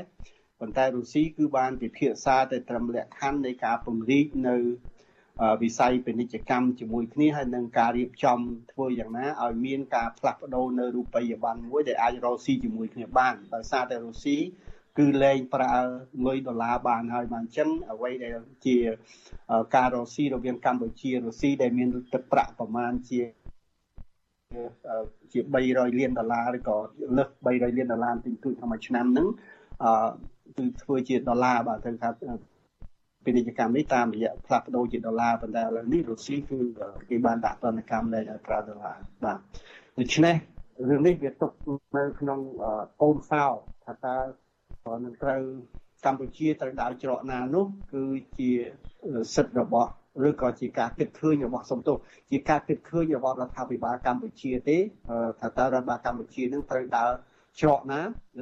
[0.64, 4.56] ប៉ុន្តែរុស្ស៊ីគឺបានពិភាក្សាទៅត្រឹមលក្ខខណ្ឌនៃការពង្រីកនៅ
[5.62, 8.38] វិស័យពាណិជ្ជកម្មជាមួយគ្នាហើយនឹងការរៀបចំ
[8.72, 14.36] ធ្វើយ៉ាងណាឲ្យមានការផ្លាស់ប្ដូរនៅរូបិយប័ណ្ណមួយដែលអាចរកស៊ីជាមួយគ្នាបានដោយសារតែរុស្ស៊ី
[14.98, 15.74] គឺលែងប្រើ
[16.26, 18.36] លុយដុល្លារបានហើយបានអញ្ចឹងអ្វីដែល
[18.66, 18.76] ជា
[19.76, 23.20] ការរកស៊ីរវាងកម្ពុជារុស្ស៊ីដែលមានទឹកប្រាក់ប្រមាណជា
[25.32, 25.40] ជា
[25.70, 26.76] 300លានដុល្លារឬក៏
[27.16, 29.26] លើស300លានដុល្លារទិញទូចក្នុងមួយឆ្នាំហ្នឹង
[29.84, 29.90] អឺ
[30.56, 32.08] គឺធ្វើជាដុល្លារបាទទៅថា
[33.24, 36.58] ពាណិជ្ជកម្មនេះតាមរយៈផ្លាស់ប្ដូរជាដុល្លារប៉ុន្តែឥឡូវនេះរុស្ស៊ីគឺ
[37.08, 39.38] គេបានដាក់ទណ្ឌកម្មនៅប្រើដុល្លារបាទ
[39.98, 40.34] ដូច្នេះ
[40.88, 41.52] រឿងនេះវាຕົក
[41.96, 42.38] នៅក្នុង
[43.02, 43.44] កូនសោ
[43.84, 44.16] ថាតើ
[45.04, 45.40] នឹងត្រូវ
[46.04, 48.04] កម្ពុជាត្រូវដើរច្រកណានោះគឺ
[48.38, 48.50] ជា
[49.34, 49.90] សិទ្ធិរបស់
[50.28, 51.96] ឬក៏ជាការគិតឃើញរបស់សំទោស
[52.30, 54.78] ជាការគិតឃើញរបស់រដ្ឋាភិបាលកម្ពុជាទេ
[55.40, 57.10] ថាតើរដ្ឋបាលកម្ពុជានឹងត្រូវដើរ
[57.60, 58.00] ច្រកណា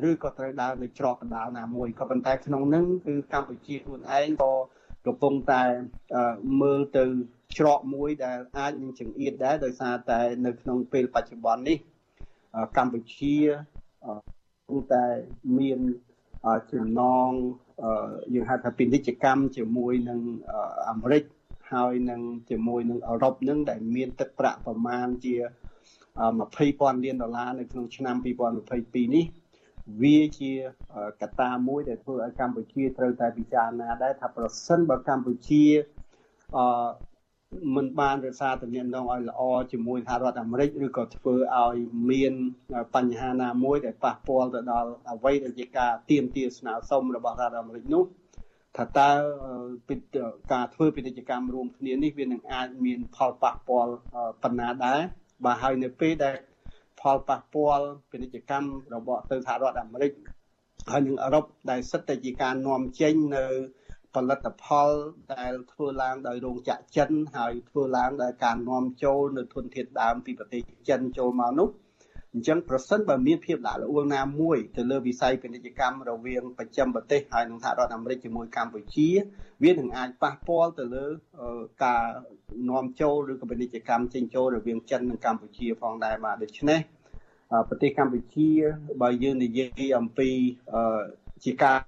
[0.08, 4.52] ឬក៏ត្រូវដើរនៅច្រកកណ្ដាលណាមួយក៏ប៉ុន្តែក្នុងនឹងគឺកម្ពុជាខ្លួនឯងក៏
[5.06, 5.62] កំពុងតែ
[6.62, 7.04] មើលទៅ
[7.58, 11.78] ច្រកមួយដែលអាចនឹងចង្អៀតដែរដោយសារតែនៅក្នុងពេលបច្ចុប្បន្ននេះ
[12.76, 13.36] កម្ពុជា
[14.70, 15.06] គឺតែ
[15.58, 15.80] មាន
[16.72, 17.30] ចំណង
[18.34, 20.20] យើងហៅថាពាណិជ្ជកម្មជាមួយនឹង
[20.90, 21.22] អាមេរិក
[21.72, 25.34] ហើយនឹងជាមួយនឹងអឺរ៉ុបនឹងដែលមានទឹកប្រាក់ប្រមាណជា
[26.20, 29.24] 20,000លានដុល្លារនៅក្នុងឆ្នាំ2022នេះ
[30.02, 30.52] វាជា
[31.22, 35.64] កត្តាមួយដែលធ្វើឲ្យកម្ពុជាត្រូវតែពិចារណាដែរថាប្រសិនបើកម្ពុជា
[36.56, 36.64] អឺ
[37.76, 39.42] មិនបានរក្សាទំនាក់ទំនងឲ្យល្អ
[39.72, 41.76] ជាមួយសហរដ្ឋអាមេរិកឬក៏ធ្វើឲ្យ
[42.10, 42.34] មាន
[42.94, 48.04] បញ្ហាណាមួយដែលប៉ះពាល់ទៅដល់អ្វីដែលជាការទៀមទាស្នើសុំរបស់សហរដ្ឋអាមេរិកនោះ
[48.76, 49.10] ថាតើ
[50.52, 53.92] ការធ្វើពាណិជ្ជកម្មរួមគ្នានេះវានឹងអាចមានផលប៉ះពាល់
[54.42, 55.00] ប៉ុណ្ណាដែរ
[55.44, 56.36] បាទហើយនៅពេលដែល
[57.00, 60.12] ផលប៉ះពាល់ពាណិជ្ជកម្មរបស់ទៅសហរដ្ឋអាមេរិក
[60.90, 63.44] ហើយនឹងអឺរ៉ុបដែលសិតតែជាការនាំចេញនៅ
[64.14, 64.90] ផលិតផល
[65.34, 71.68] ដែលធ្វើឡើងដោយរោងចក្រចិនហើយធ្វើឡើងដោយការនាំចូលនៅធនធានដើមពីប្រទេសចិនចូលមកនោះ
[72.34, 79.08] អញ្ចឹងប្រសិនបើមានភាពដាក់ល្អួលណាមួយទៅលើវិស័យពាណិជ្ជកម្មរវាងប្រចាំប្រទេសហើយនិងសហរដ្ឋអាមេរិកជាមួយកម្ពុជា
[79.62, 81.04] វានឹងអាចប៉ះពាល់ទៅលើ
[81.84, 82.02] ការ
[82.70, 86.80] នាំចូលឬក៏ពាណិជ្ជកម្មចេញចូលរវាងចិននិងកម្ពុជាផងដែរបាទដូច្នេះ
[87.68, 88.48] ប្រទេសកម្ពុជា
[89.02, 90.28] បើយើងនិយាយអំពី
[91.44, 91.78] ជាការ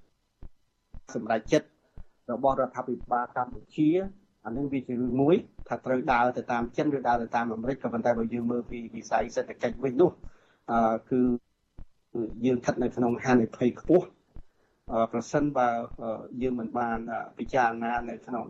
[1.14, 1.66] សម្រេចចិត្ត
[2.32, 3.88] របស់រដ្ឋាភិបាលកម្ពុជា
[4.44, 5.36] អានឹងវាជារឿងមួយ
[5.68, 10.10] ថាត្រូវដើរទៅតាមចិនឬដើរទៅតាមអាមេរិកក៏ប៉ុន្តែបើយើងមើលពីវិស័យសេដ្ឋកិច្ចវិញនោះ
[10.70, 11.20] អឺគឺ
[12.44, 14.06] យើងស្ថិតនៅក្នុងហានិភ័យខ្ពស់
[15.12, 15.68] ប្រសិនបើ
[16.42, 16.98] យើងមិនបាន
[17.38, 18.46] ពិចារណានៅក្នុង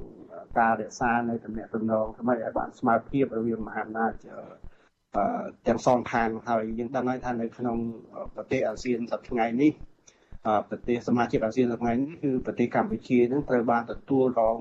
[0.58, 4.12] ការរក្សានៅទំនាក់ទំនងថ្មីឲ្យបានស្មើភាពរវាងមហាអំណាច
[5.66, 7.76] ទាំងសងខាងហើយយើងដឹងហើយថានៅក្នុង
[8.34, 9.72] ប្រទេសអាស៊ានសប្តាហ៍ថ្ងៃនេះ
[10.68, 14.58] ប្រទេសសមាជិកអាស៊ានថ្ងៃនេះគឺប្រទេសកម្ពុជានឹងត្រូវបានទទួលរង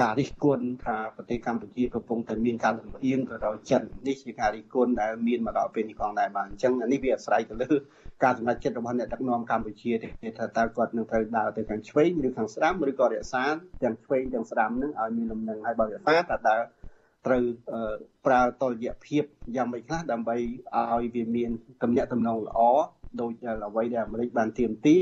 [0.00, 7.72] ការរិះគន់ថាប្រទេសកម្ពុជាកំពុងតែមានការលំអៀងទៅដល់ចិននេះជាការរិះគន់ដែលមានមកដល់ពេលនេះផងដែរបាទអញ្ចឹងនេះវាអាស្រ័យទៅលើ
[8.24, 10.08] ការសម្រេចចិត្តរបស់អ្នកដឹកនាំកម្ពុជាទេ
[10.38, 13.44] ថាតើគាត់នឹងត្រូវដើរទៅខាងឆ្វេងឬខាងស្ដាំឬក៏រក្សា
[13.82, 16.56] ទាំងឆ្វេងទាំងស្ដាំនឹងឲ្យមានលំនឹងហើយបើរក្សាតើតើ
[17.26, 17.44] ត្រូវ
[18.26, 19.24] ប្រើតលយៈភាព
[19.56, 20.36] យ៉ាងម៉េចខ្លះដើម្បី
[20.76, 21.50] ឲ្យវាមាន
[21.82, 22.60] ទំនាក់ទំនងល្អ
[23.20, 23.32] ដូច
[23.68, 24.98] អ្វីដែលអាមេរិកបានទៀមទា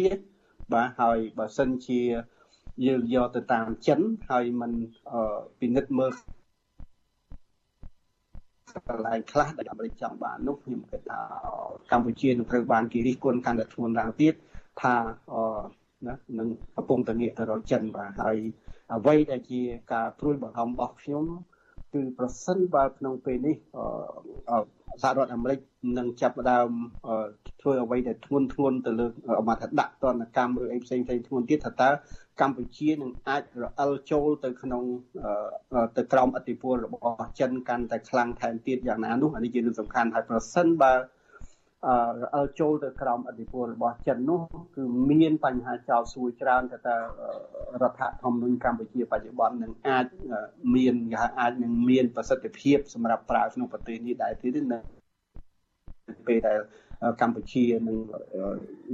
[0.72, 2.00] បាទហើយបើសិនជា
[2.86, 4.00] យើងយកទៅតាមចិន
[4.30, 4.72] ហើយมัน
[5.60, 6.12] ពិនិត្យមើល
[8.88, 11.20] កន្លែងខ្លះដែលអាមេរិកចង់បាននោះខ្ញុំគិតថា
[11.92, 14.34] កម្ពុជានឹងត្រូវបានគេរិះគន់កាន់តែធ្ងន់ឡើងទៀត
[14.82, 14.94] ថា
[16.06, 18.36] ណានឹងកំពុងតែងាកទៅរកចិនបាទហើយ
[18.94, 19.60] អ្វីដែលជា
[19.92, 21.24] ការព្រួយបារម្ភរបស់ខ្ញុំ
[21.92, 23.56] គឺប្រសិនបើក្នុងពេលនេះ
[25.02, 25.58] សហរដ្ឋអាមេរិក
[25.98, 26.70] នឹងចាប់ផ្ដើម
[27.60, 29.06] ធ្វើអ្វីដែលធ្ងន់ធ្ងរទៅលើ
[29.48, 31.90] មកថាដាក់ទណ្ឌកម្មឬអីផ្សេងផ្សេងធ្ងន់ទៀតថាតើ
[32.40, 34.82] កម្ពុជានឹងអាចរអិលចូលទៅក្នុង
[35.96, 40.92] ទៅក្រោមអធិបុលរបស់ចិនកាន់តែខ្លាំងថែមទៀតយ៉ាងណានោះអានេះជារឿងសំខាន់ហើយប្រសិនបើ
[41.84, 44.40] រអិលចូលទៅក្រោមអធិបុលរបស់ចិននោះ
[44.76, 46.96] គឺមានបញ្ហាចោលសួរច្រើនថាតើ
[47.82, 50.06] រដ្ឋធម្មនុញ្ញកម្ពុជាបច្ចុប្បន្ននឹងអាច
[50.74, 54.78] មានគេហៅអាចនឹងមានប្រសិទ្ធភាពសម្រាប់ប្រើក្នុងប្រទេសនេះដែរទៀតនៅ
[56.26, 56.58] ពេលដែល
[57.20, 57.98] កម្ពុជានឹង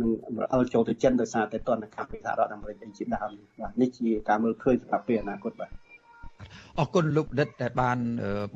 [0.01, 0.11] នឹង
[0.53, 3.31] អលចូលទៅចិនដោយសារតែតនកម្មពីសហរដ្ឋអាមេរិកអីជាដើម
[3.61, 5.71] បាទនេះជាការមើលឃើញសម្រាប់ពេលអនាគតបាទ
[6.79, 7.99] អរគុណលោកដិតដែលបាន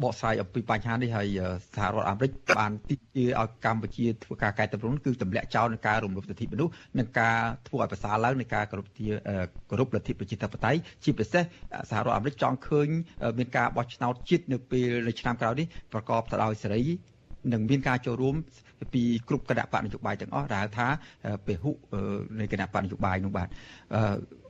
[0.03, 1.29] បកស្រាយអំពីបញ្ហានេះហើយ
[1.77, 7.37] សហរដ្ឋអាមេរិកបានទីជាឲ្យកម្ពុជាធ្វើការកែតម្រង់គឺទម្លាក់ចោលនឹងការរំលោភសិទ្ធិមនុស្សនិងការ
[7.69, 9.07] ធ្វើឲ្យប្រសើរឡើងនៃការគោរពជា
[9.71, 11.45] គោរពលទ្ធិប្រជាធិបតេយ្យជាពិសេស
[11.91, 12.89] សហរដ្ឋអាមេរិកចង់ឃើញ
[13.39, 16.83] មានការបោះឆ្នោតជាតិនៅពេលនៅឆ្នាំក្រោយនេះប្រកបទៅដោយសេរី
[17.53, 18.35] និងមានការចូលរួម
[18.93, 20.87] ពីគ្រប់គណៈបកនយោបាយទាំងអស់ដែលហៅថា
[21.47, 21.71] ពហុ
[22.41, 23.49] នៃគណៈបកនយោបាយនោះបាទ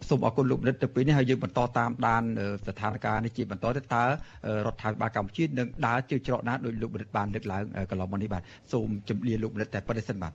[0.08, 2.22] សូមអរគុណលោកនិតទៅពេលនេះហើយយើងបន្តតាមដាន
[2.66, 4.04] ស្ថានភាពនេះជាបន្តទៅតើ
[4.66, 10.32] រដ្ឋាភិបាលកម្ពុជានឹងដើរជឿច្រកណាដោយលោកនិតបានលើកឡើងកន្លងមកនេះបាទសូមជម្រាបលោកនិតតែប៉ុណ្្នេះសិនបាទ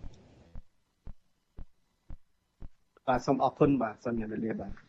[3.07, 4.88] បាទសូមអរគុណបាទសូមជម្រាបលាបាទ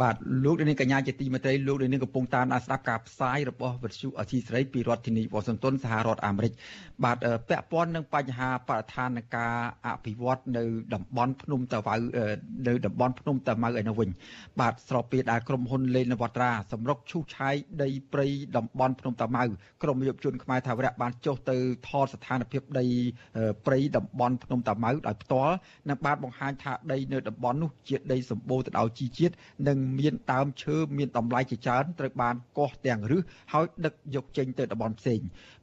[0.00, 6.52] បាទលោកនាងកញ្ញាជាទីមេត្រីលោកនាងកំពុងតាមដានស្ដាប់ការផ្សាយរបស់វិទ្យុអសីសេរីពីរដ្ឋធានីវ៉ាស៊ីនតោនសហរដ្ឋអាមេរិក
[7.04, 7.16] បាទ
[7.48, 9.54] ពាក់ព័ន្ធនឹងបញ្ហាបរិស្ថាននៃការ
[9.86, 10.64] អភិវឌ្ឍនៅ
[10.94, 11.94] តំបន់ភ្នំតាវៅ
[12.68, 14.08] នៅតំបន់ភ្នំតាម៉ៅឯនោះវិញ
[14.60, 18.26] បាទស្របពេលដែលក្រុមហ៊ុនលេននវត្រាសម្រុកឈូសឆាយដីព្រៃ
[18.56, 19.44] តំបន់ភ្នំតាម៉ៅ
[19.82, 21.56] ក្រមយុវជនខ្មែរថាវរៈបានចុះទៅ
[21.88, 22.86] ថតស្ថានភាពដី
[23.66, 25.54] ព្រៃតំបន់ភ្នំតាម៉ៅដោយផ្ទាល់
[25.88, 29.34] និងបានបង្ហាញថាដីនៅតំបន់នោះជាដីសម្បូរទៅដោយជីជាតិ
[29.68, 33.22] និងមានដើមឈើមានតម្លៃជាច្រើនត្រូវបានកោះទាំងរឹស
[33.52, 35.20] ហើយដឹកយកចេញទៅតំបន់ផ្សេង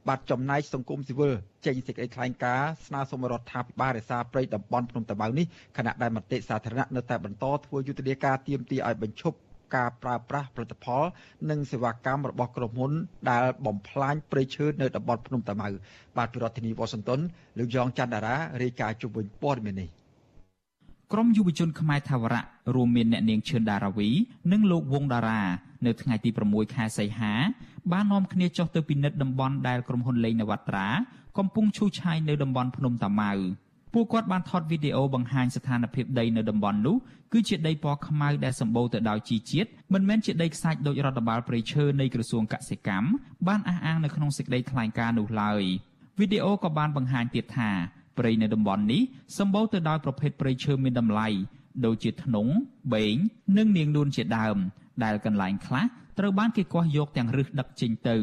[0.08, 1.32] បាទចំណែកសង្គមស៊ីវិល
[1.66, 5.46] ចេញសេចក្តីថ្លែងការណ៍ស្នើសុំរដ្ឋាភិបាលរក្សាព្រៃតំបន់ភ្នំតាម៉ៅនេះ
[5.76, 9.38] ខណៈដែលមតិសាធារណៈនៅតែបន្តធ្វើយុទ្ធនាការទាមទារឲ្យបញ្ឈប់
[9.76, 11.02] ការប្រើប្រាស់ផលិតផល
[11.50, 12.92] និងសេវាកម្មរបស់ក្រុមហ៊ុន
[13.30, 15.68] ដែលបំផ្លាញព្រៃឈើនៅតំបន់ភ្នំតាម៉ៅ
[16.16, 17.20] បាទពីរដ្ឋធានីវ៉ាស៊ីនតោន
[17.58, 19.88] លោកយ៉ងច័ន្ទដារារាយការណ៍ជុំវិញព័ត៌មាននេះ
[21.12, 22.42] ក្រមយុវជនខ្មែរថាវរៈ
[22.74, 24.08] រួមមានអ្នកនាងឈឿនដារាវី
[24.52, 25.42] និងលោកវងតារា
[25.86, 27.32] នៅថ្ងៃទី6ខែសីហា
[27.92, 30.88] បាននាំគ្នាចុះទៅពិនិត្យតំបន់ដែលក្រុមហ៊ុនលេងនវត្រា
[31.38, 33.32] កំពុងឈូសឆាយនៅតំបន់ភ្នំតាម៉ៅ
[33.94, 36.96] ពួកគាត់បានថតវីដេអូបង្ហាញស្ថានភាពដីនៅតំបន់នោះ
[37.32, 43.10] គឺជាដីពណ៌ខ្មៅដែលសម្បូរទៅដោយជីជាតិមិនមែនជាដីខ្សាច់ដោយរដ្ឋបាលព្រៃឈើនៃក្រសួងកសិកម្ម
[43.46, 45.62] បានអះអាងនៅក្នុងសេចក្តីថ្លែងការណ៍នោះឡើយ
[46.18, 47.70] វីដេអូក៏បានបង្ហាញទៀតថា
[48.18, 49.02] ព្រៃនៅតំបន់នេះ
[49.38, 51.28] សម្បូរទៅដោយប្រភេទព្រៃឈើមានតម្លៃ
[51.84, 52.52] ដូចជាធ្នង់
[52.92, 53.16] បេង
[53.56, 54.56] និងនាងនួនជាដើម
[55.04, 55.84] ដែលកន្លែងខ្លះ
[56.18, 58.16] ត្រូវបានគេគាស់យកទាំងរឹសដឹកចេញទៅ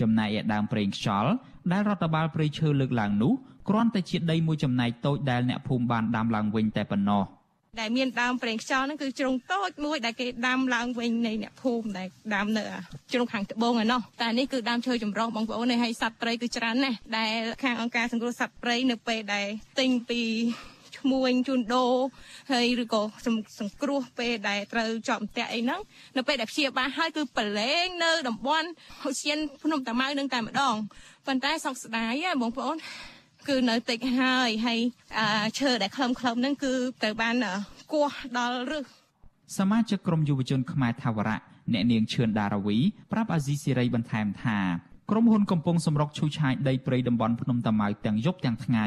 [0.00, 1.30] ចំណែកឯដើមប្រេងខ្យល់
[1.72, 3.32] ដែលរដ្ឋបាលព្រៃឈើលើកឡើងនោះ
[3.68, 7.22] គ្រាន់តែជាដីមួយចំណែកតូចដែលអ្នកភូមិបានដាំឡើងវិញតែប៉ុណ្ណោះ។
[7.80, 12.64] ដែលមានដើមប្រេងខ្យល់ហ្នឹងគឺជ្រុងតូចមួយដែលគេដាំឡើងវិញនៃអ្នកភូមិដែលដាំនៅ
[13.12, 19.46] ជ្រុងខាងត្បូងឯណោះតែនេះគឺដើមឈើចម្រុះបងប្អូនហើយសត្វព្រៃគឺច្រើនណាស់ដែលខាងអង្គការសង្គ្រោះសត្វព្រៃនៅពេលដែល
[19.78, 20.22] ទិញពី
[20.98, 21.94] ឈ្មួញជួនដូរ
[22.52, 23.02] ហើយឬក៏
[23.60, 25.80] សង្គ្រោះពេលដែលត្រូវជាប់អន្ទាក់អីហ្នឹង
[26.16, 28.68] នៅពេលដែលព្យាបាលហើយគឺប្រឡែងនៅតំបន់
[29.02, 30.74] ហុសៀនភ្នំតាម៉ៅនឹងតែម្ដង
[31.26, 32.76] ប៉ុន្តែសោកស្ដាយបងប្អូន
[33.48, 34.80] គឺនៅតិចហើយហើយ
[35.58, 36.74] ឈើដែលខ្លឹមខ្លឹមហ្នឹងគឺ
[37.04, 37.34] ទៅបាន
[37.92, 38.84] គោះដល់រឹស
[39.58, 41.38] សមាជិកក្រុមយុវជនខ្មែរថាវរៈ
[41.72, 42.76] អ្នកនាងឈឿនដារាវី
[43.12, 44.58] ប្រាប់អាស៊ីសេរីបន្ថែមថា
[45.10, 48.86] ក្រុមហ៊ុនកំពុងសម្រុកឈូសឆាយដីព្រៃតំបន់ភ្នំតាម៉ៅទាំងយប់ទាំងថ្ងៃ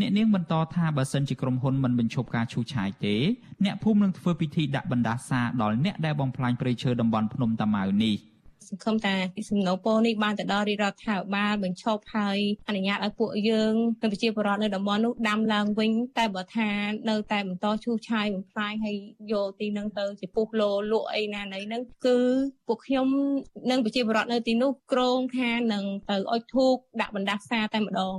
[0.00, 3.16] អ្នកនាងបន្តថាបើសិនជាក្រុមហ៊ុនមិនបញ្ឈប់ការឈូសឆាយទេ
[3.64, 8.16] អ្នកភូមិនឹងធ្វើពិធីដាក់បណ្ដាសាដល់អ្នកដែលបំផ្លាញព្រៃឈើតំបន់ភ្នំតាម៉ៅនេះ។
[8.68, 9.14] សង្ឃឹមថា
[9.50, 12.38] សំណូពោនេះបានទៅដល់រាជរដ្ឋាភិបាលបញ្ឈប់ហើយ
[12.68, 16.70] អនុញ្ញាតឲ្យពួកយើងនិងប្រជាពលរដ្ឋនៅតំបន់នោះដាំឡើងវិញតែបើថា
[17.08, 18.96] នៅតែបន្តឈូសឆាយបំផ្លាញហើយ
[19.32, 22.18] យកទីនឹងទៅជាពុះលោលក់អីណាណីហ្នឹងគឺ
[22.68, 23.06] ពួកខ្ញុំ
[23.70, 28.16] និងប្រជាពលរដ្ឋនៅទីនោះក្រងថានឹងទៅអុជធូបដាក់បណ្ដាសាតែម្ដង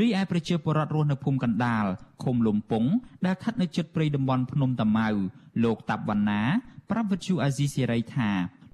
[0.00, 1.84] រីឯប្រជាពលរដ្ឋរស់នៅភូមិកណ្ដាល
[2.22, 2.84] ឃុំលំពង
[3.26, 5.08] ដែលស្ថិតនៅជិតព្រៃតំបន់ភ្នំតាម៉ៅ
[5.64, 6.42] លោកតាប់វណ្ណា
[6.90, 8.30] ប្រាប់វិទ្យុអាស៊ីសេរីថា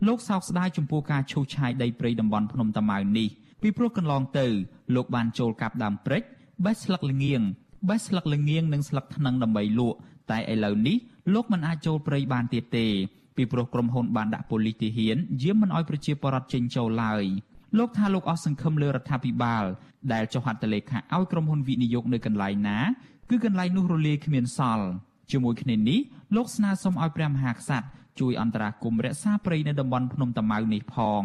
[0.06, 3.28] លោកសោកស្ដាយចំពោះការឈូសឆាយដីព្រៃតំបន់ភ្នំតាម៉ៅនេះ
[3.62, 4.46] ពីព្រោះកន្លងទៅ
[4.94, 6.22] លោកបានចូលកាប់ដើមព្រេច
[6.64, 7.42] បេះស្លឹកល្ងៀង
[7.88, 9.98] បេះស្លឹកល្ងៀងនិងស្លឹកថ្នឹងដើម្បីលក់
[10.30, 10.96] តែឥឡូវនេះ
[11.34, 12.86] លោកមិនអាចចូលព្រៃបានទៀតទេ
[13.36, 17.24] ពីព្រោះក្រុមហ៊ុនបានដាក់ប៉ូលីសទាហានយាមមិនអោយប្រជាពលរដ្ឋចេញចូលឡើយ
[17.78, 19.64] លោកថាលោកអស់សង្ឃឹមលើរដ្ឋាភិបាល
[20.12, 22.78] ដែលចុះហត្ថលេខាឲ្យក្រុមហ៊ុនវិនិយោគនៅកន្លែងណា
[23.30, 24.86] គឺកន្លែងនោះរលាយគ្មានសល់
[25.30, 26.00] ជាមួយគ្នានេះ
[26.36, 27.86] លោកស្នើសុំឲ្យព្រះមហាក្សត្រ
[28.20, 31.24] ជួយអន្តរាគមន៍រក្សាព្រៃនៅតំបន់ភ្នំតាម៉ៅនេះផង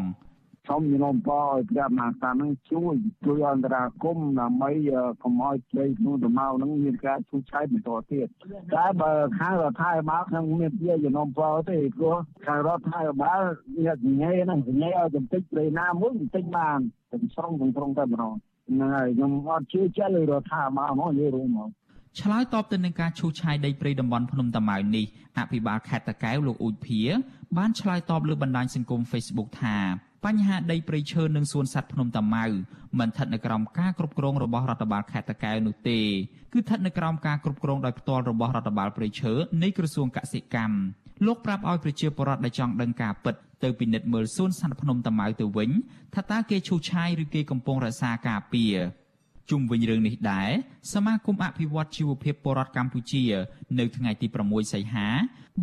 [0.70, 4.72] សូមញោមបឲ្យព្រះមហាក្សត្រនឹងជួយជួយអន្តរាគមន៍ដើម្បី
[5.24, 8.28] កុំឲ្យព្រៃភ្នំតាម៉ៅនឹងមានការឈូសឆាយបន្តទៀត
[8.76, 13.42] តែបើខាងរដ្ឋាភិបាលខ្ញុំមានជាញោមបទេព្រោះខាងរដ្ឋាភិបាល
[13.78, 16.80] អ្នកញ៉ៃហ្នឹងញ៉ៃឲ្យចំតិចព្រៃណាមួយបន្តិចបាន
[17.12, 18.34] ទាំងស្រុងទាំងត្រង់តែម្ដង
[18.70, 21.70] ហ្នឹងហើយខ្ញុំអត់ជឿចិត្តលើរដ្ឋាភិបាលហ្មងនិយាយរួមហ្មង
[22.20, 25.06] ឆ្លើយតបទៅនឹងការឈូសឆាយដីព្រៃតំបន់ភ្នំតាម៉ៅនេះ
[25.40, 27.02] អភិបាលខេត្តតាកែវលោកអ៊ូចភៀ
[27.58, 29.78] បានឆ្លើយតបលើបណ្ដាញសង្គម Facebook ថា
[30.26, 32.46] បញ្ហាដីព្រៃឈើនិងសួនសត្វភ្នំតាម៉ៅ
[33.00, 36.00] មិនស្ថិតនៅក្រោមការគ្រប់គ្រងរបស់រដ្ឋបាលខេត្តតាកែវនោះទេ
[36.54, 39.34] គឺស្ថិតនៅក្រោមការគ្រប់គ្រងដោយផ្ទាល់របស់រដ្ឋបាលព្រៃឈើ
[39.64, 40.78] នៃក្រសួងកសិកម្ម
[41.26, 45.70] លោកប្រាប់ឲ្យប្រជាពលរដ្ឋដែលចង់ដឹងការពិតទៅពិនិត្យមើលសួនសត្វភ្នំតាម៉ៅទៅវិញ
[46.16, 48.76] ថាតើគេឈូសឆាយឬគេកំពុងរក្សាការពារ
[49.50, 50.50] ជុំវិញរឿងនេះដែរ
[50.94, 53.24] សមាគមអភិវឌ្ឍជីវភាពពលរដ្ឋកម្ពុជា
[53.80, 55.08] នៅថ្ងៃទី6សីហា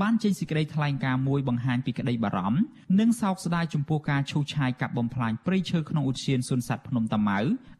[0.00, 2.60] បានចេញសេចក្តីថ្លែងការណ៍មួយបង្ហាញពីក្តីបារម្ភ
[3.00, 7.38] និងសោកស្ដាយចំពោះការឈូសឆាយកាប់បំផ្លាញព្រៃឈើក្នុងឧទ្យានសួនសត្វភ្នំតាម៉ៅ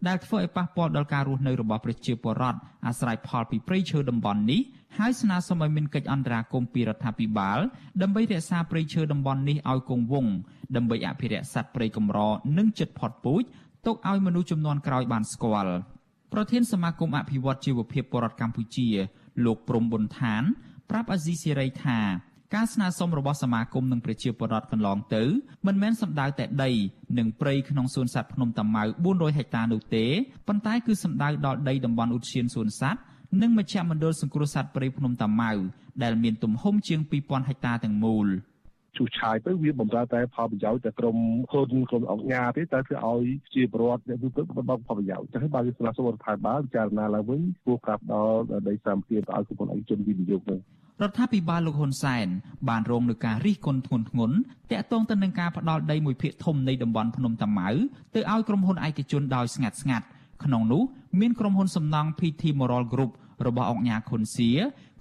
[0.09, 4.61] ដែលធ្វើឲ្យប៉ះពាល់ដល់ការរស់នៅរបស់ប្រជាពលរដ្ឋអាស្រ័យផលពីព្រៃឈើតំបន់នេះ
[4.99, 7.59] ហើយស្នើសុំឲ្យមានកិច្ចអន្តរាគមន៍ពីរដ្ឋាភិបាល
[8.03, 10.33] ដើម្បីរក្សាព្រៃឈើតំបន់នេះឲ្យគង់វង្ស
[10.77, 12.19] ដើម្បីអភិរក្សសត្វព្រៃកម្រ
[12.59, 13.43] និងជិតផុតពូជ
[13.87, 15.74] ទុកឲ្យមនុស្សចំនួនក្រោយបានស្គាល់
[16.33, 18.89] ប្រធានសមាគមអភិវឌ្ឍជីវភាពបរដ្ឋកម្ពុជា
[19.45, 20.43] លោកព្រំប៊ុនឋាន
[20.91, 21.99] ប្រាប់អាស៊ីសេរីថា
[22.55, 25.22] ការស្នើសុំរបស់សមាគមនិងប្រជាពលរដ្ឋកន្លងទៅ
[25.66, 26.70] មិនមែនសំដៅតែដី
[27.18, 30.07] និងព្រៃក្នុងសួនសត្វភ្នំតាម៉ៅ400ហិកតានោះទេ
[30.49, 33.01] ប៉ុន្តែគឺសំដៅដល់ដីតំបន់ឧទ្យានសួនសត្វ
[33.43, 35.53] និងមជ្ឈមណ្ឌលសង្គ្រោះសត្វព្រៃភ្នំតាម៉ៅ
[36.03, 38.26] ដែលមានទំហំជាង2000ហិកតាទាំងមូល។
[38.97, 41.16] ឈូសឆាយទៅវាបំរើតែផលប្រយោជន៍តែក្រុម
[41.51, 43.24] ហ៊ុនក្រុមអង្គការទេតែធ្វើឲ្យ
[43.55, 50.61] ជាប្រវត្តិអ្នកវិពន្ធបន្តផលប្រយោជន៍ចឹងហើយបើវាស្នើសុំរដ្ឋាភិបាលពិចារណាឡើងវិញគួរប្រាប់ដល់ដីសម្ភារទៅឲ្យក្រុមហ៊ុនឯកជនវិនិយោគនឹង
[51.03, 52.26] រដ្ឋាភិបាលលោកហ៊ុនសែន
[52.68, 54.30] បានរងនឹងការរិះគន់ធ្ងន់ធ្ងរ
[54.70, 57.70] តាក់ទងទៅនឹងការផ្ដាល់ដីមួយភាគធំនៃតំបន់ភ្នំតាម៉ៅ
[58.14, 60.07] ទៅឲ្យក្រុមហ៊ុនឯកជនដោយស្ងាត់ស្ងាត់
[60.45, 60.82] ក្នុងនោះ
[61.20, 63.12] មានក្រុមហ៊ុនសំណង់ PT Moral Group
[63.47, 64.51] របស់អង្គញាខុនសៀ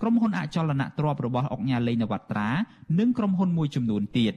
[0.01, 2.49] ក្រុមហ៊ុនអចលនទ្រព្យរបស់អង្គការលេងនវត្រា
[2.99, 4.33] និងក្រុមហ៊ុនមួយចំនួនទៀត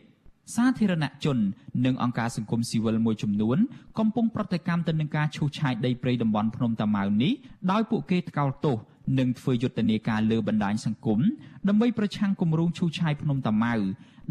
[0.54, 1.38] សាធារណជន
[1.84, 3.58] និងអង្គការសង្គមស៊ីវិលមួយចំនួន
[3.98, 7.32] កំពុងប្រតិកម្មទៅនឹងការឈូសឆាយដីព្រៃតំបន់ភ្នំតាម៉ៅនេះ
[7.70, 8.76] ដោយពួកគេថ្កោលទោស
[9.18, 11.20] និងធ្វើយុទ្ធនាការលើបណ្ដាញសង្គម
[11.68, 13.74] ដើម្បីប្រឆាំងគម្រោងឈូសឆាយភ្នំតាម៉ៅ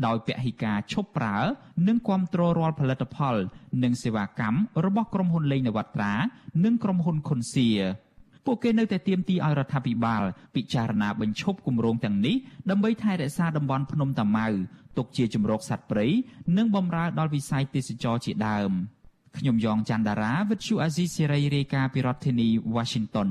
[0.05, 1.37] ដោយពហិការឈប់ប្រើ
[1.87, 3.35] និងគ្រប់គ្រងរាល់ផលិតផល
[3.83, 6.13] និងសេវាកម្មរបស់ក្រុមហ៊ុនលេងនវត្រា
[6.65, 7.69] និងក្រុមហ៊ុនខុនសៀ
[8.45, 10.23] ពួកគេនៅតែទាមទារឲ្យរដ្ឋាភិបាល
[10.55, 12.35] ពិចារណាបញ្ឈប់គម្រោងទាំងនេះ
[12.69, 14.47] ដើម្បីថែរក្សាតំបន់ភ្នំតាម៉ៅ
[14.97, 16.07] ទុកជាជំរកសត្វព្រៃ
[16.57, 18.71] និងបម្រើដល់វិស័យទេសចរជាដើម
[19.37, 23.29] ខ្ញុំយ៉ងច័ន្ទដារាវិទ្យុអាស៊ីសេរីរាយការណ៍ពីរដ្ឋធានី Washington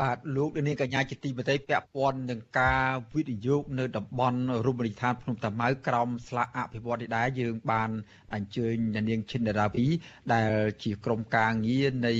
[0.00, 7.90] បាទលោកនាងកញ្ញាជាទីមេត្រីពាក់ព័ន្ធនឹងការវិនិយោគនៅតំបន់រមណីយដ្ឋានភ្នំតាម៉ៅក្រោមស្លាកអភិវឌ្ឍនេះដែរយើងបាន
[8.34, 8.74] អញ្ជើញ
[9.08, 9.86] នាងឈិនដាវី
[10.34, 12.12] ដែលជាក្រុមការងារនៃ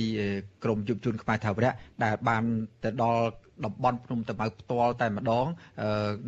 [0.63, 1.73] ក្រមយុវជនខ្មែរថាវរៈ
[2.03, 2.43] ដែលបាន
[2.83, 3.23] ទៅដល់
[3.65, 5.45] តំបន់ភ្នំតាម៉ៅផ្ទាល់តែម្ដង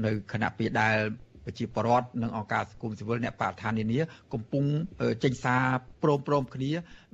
[0.05, 0.97] នៅគណៈពេលដែល
[1.45, 3.99] ប្រជាពលរដ្ឋនិងអង្គការសង្គមស៊ីវិលអ្នកបរិស្ថាននានា
[4.33, 4.63] កំពុង
[5.23, 5.63] ចេញសារ
[6.03, 6.71] ព្រមព្រមគ្នា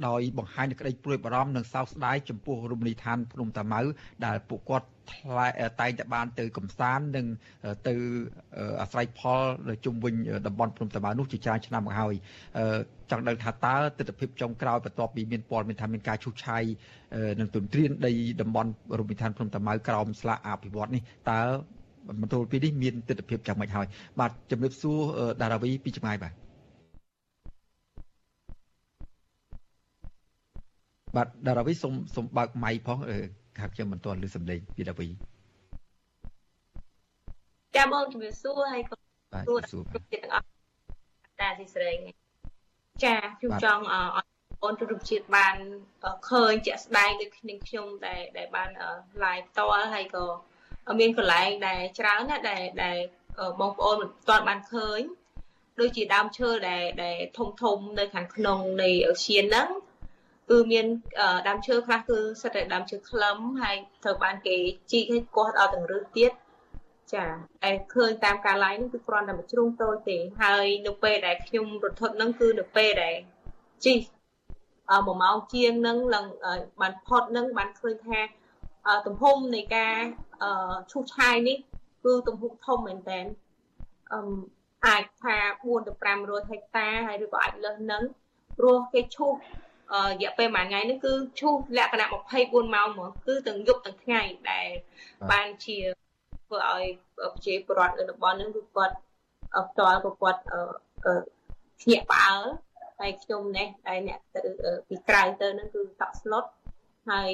[0.07, 3.81] ដោយបង្ហាញនូវក្តីព្រួយបារម្ភនិងសោកស្ដាយចំពោះរមណីយដ្ឋានភ្នំតាម៉ៅ
[4.25, 5.47] ដែលពួកគាត់ថ្លែ
[5.81, 7.25] តែងតែបានទៅកំសាន្តនិង
[7.87, 7.95] ទៅ
[8.81, 9.21] អាស្រ័យផ
[9.69, 10.13] លជុំវិញ
[10.47, 12.13] តំបន់ភ្នំតាម៉ៅនោះជាច្រើនឆ្នាំមកហើយ
[13.11, 16.63] ចង់ដឹងថាតើទស្សនវិជ្ជាចុងក្រោយបន្ទាប់ពីមានព័ត៌មានថាមានការឈូសឆាយ
[17.39, 18.69] និងទន្ទ្រានដីតំបន់
[18.99, 21.39] រមណីយដ្ឋានភ្នំតាម៉ៅក្រោមស្លាកអភិវឌ្ឍនេះតើ
[22.21, 23.87] មណ្ឌលពីនេះមានទស្សនវិជ្ជាយ៉ាងម៉េចហើយ
[24.19, 24.99] បាទជំរាបសួរ
[25.41, 26.33] ដារាវីពីចម្ងាយបាទ
[31.15, 32.97] បាទដារាវីសូមសូមបើកម៉ៃផង
[33.59, 35.07] ខាត់ខ្ញុំមិនទាន់ឮសំឡេងពីដារាវី
[37.75, 38.95] ចាបងជំរាបសួរហើយក៏
[39.47, 40.45] សួរគ្រប់ជាតិទាំងអស់
[41.39, 41.91] តាស៊ីស្រី
[43.03, 44.29] ចាខ្ញុំចង់ឲ្យ
[44.61, 45.55] បងទូរទស្សន៍ជាតិបាន
[46.29, 48.69] ឃើញជាក់ស្ដែងដូចគ្នាខ្ញុំដែលដែលបាន
[49.23, 50.25] live ផ្ទាល់ហើយក៏
[50.99, 52.97] មានកន្លែងដែលច្រើនណាស់ដែលដែល
[53.59, 55.01] បងប្អូនមិនទាន់បានឃើញ
[55.79, 59.69] ដូចជាដើមឈើដែលដែលធំធំនៅខាងក្នុងនៃអូសៀនហ្នឹង
[60.49, 60.85] គឺមាន
[61.47, 64.55] ដើមឈើខ្លះគឺសិតតែដើមឈើខ្លឹមហើយត្រូវបានគេ
[64.91, 66.31] ជីកឲ្យគាស់ដល់ទាំងរឹសទៀត
[67.13, 67.25] ចា
[67.63, 73.15] តែឃើញតាមការ live ហ្នឹងគឺគ្រាន់តែមួយជ្រុងតូចទេហើយនៅពេលដែលខ្ញុំរត់ធត់ហ្នឹងគឺនៅពេលដែល
[73.85, 74.01] ជីក
[75.07, 76.25] 1ម៉ោងជាងហ្នឹងឡើង
[76.81, 78.19] បានផុតហ្នឹងបានឃើញថា
[79.07, 79.95] ទំហំនៃការ
[80.91, 81.57] ឈូសឆាយនេះ
[82.03, 83.19] គឺទំហំធំមែនតើ
[84.13, 84.19] អឺ
[84.85, 88.03] អាចថា4ទៅ500ហិកតាហើយឬក៏អាចលើសនឹង
[88.57, 92.07] ព្រោះគេឈូសរយៈពេលមួយថ្ងៃនេះគឺឈូសលក្ខណៈ
[92.41, 94.21] 24ម៉ោងហ្មងគឺទាំងយប់ទាំងថ្ងៃ
[94.51, 94.67] ដែល
[95.31, 95.77] បានជា
[96.45, 96.83] ធ្វើឲ្យ
[97.17, 98.95] ប្រជាពលរដ្ឋនៅតំបន់ហ្នឹងគឺគាត់
[99.69, 100.41] ផ្ទាល់ក៏គាត់
[101.81, 102.41] ភ្ញាក់ផ្អើល
[102.99, 104.39] ហើយខ្ញុំនេះដែលអ្នកទៅ
[104.87, 106.45] ពីក្រៅទៅហ្នឹងគឺតក់ស្លុត
[107.11, 107.31] ហើយ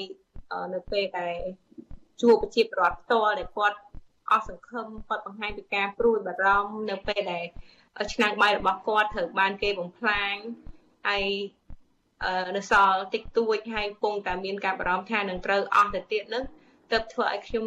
[0.73, 1.35] នៅពេលដែល
[2.21, 3.77] ជួបប្រជាពលរដ្ឋផ្ទាល់ដែលគាត់
[4.31, 7.45] អស់សង្ឃឹមគាត់បង្ហាញពីការព្រួយបារម្ភនៅពេលដែល
[8.13, 10.35] ឆ្នាំងបាយរបស់គាត់ត្រូវបានគេបំផ្លាញ
[11.07, 11.25] ហើយ
[12.57, 16.43] នៅសល់តិចតួចហើយពងតែមានការបារម្ភថានឹងត្រូវអស់ទៅទៀតនឹង
[16.91, 17.65] ទើបធ្វើឲ្យខ្ញុំ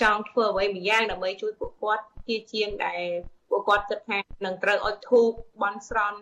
[0.00, 3.00] ចង់ធ្វើអ្វីម្យ៉ាងដើម្បីជួយពួកគាត់ជាជាងដែល
[3.48, 5.28] ពួកគាត់គិតថានឹងត្រូវអុជធូប
[5.62, 6.20] បន់ស្រន់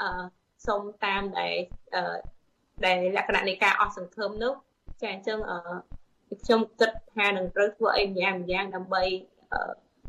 [0.00, 0.24] អឺ
[0.66, 1.54] សុំតាមដែល
[2.86, 4.54] ដែលលក្ខណៈនៃការអស់សង្ឃឹមនោះ
[5.02, 5.58] ចាអញ្ចឹងអឺ
[6.42, 9.02] ខ្ញុំគិតថានឹងត្រូវធ្វើអីម្យ៉ាងម្យ៉ាងដើម្បី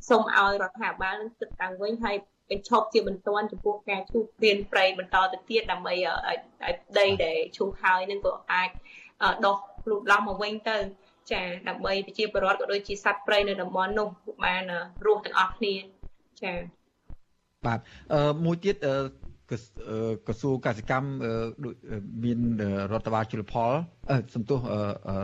[0.09, 2.15] សូមឲ្យរដ្ឋាភិបាលនឹងគិតតាំងវិញហើយ
[2.49, 6.37] បញ្ឈប់ជាបន្ទាន់ចំពោះការឈូសព្រានព្រៃបន្តទៅទៀតដើម្បីឲ្យ
[6.99, 8.69] ដីដែលឈូសហើយនឹងក៏អាច
[9.45, 9.57] ដុះ
[9.89, 10.77] លូតលាស់មកវិញទៅ
[11.31, 14.07] ចាដើម្បីប្រជាពលរដ្ឋក៏ដូចជាសត្វព្រៃនៅតំបន់នោះ
[14.43, 14.63] បាន
[15.05, 15.75] រស់ទាំងអស់គ្នា
[16.41, 16.53] ចា
[17.65, 17.79] បាទ
[18.13, 18.75] អឺមួយទៀត
[19.49, 21.07] ក្រសួងកសិកម្ម
[22.23, 22.39] មាន
[22.91, 23.71] រដ្ឋបាលជលផល
[24.35, 24.59] សំទោស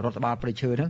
[0.06, 0.90] រដ្ឋបាលប្រៃឈើហ្នឹង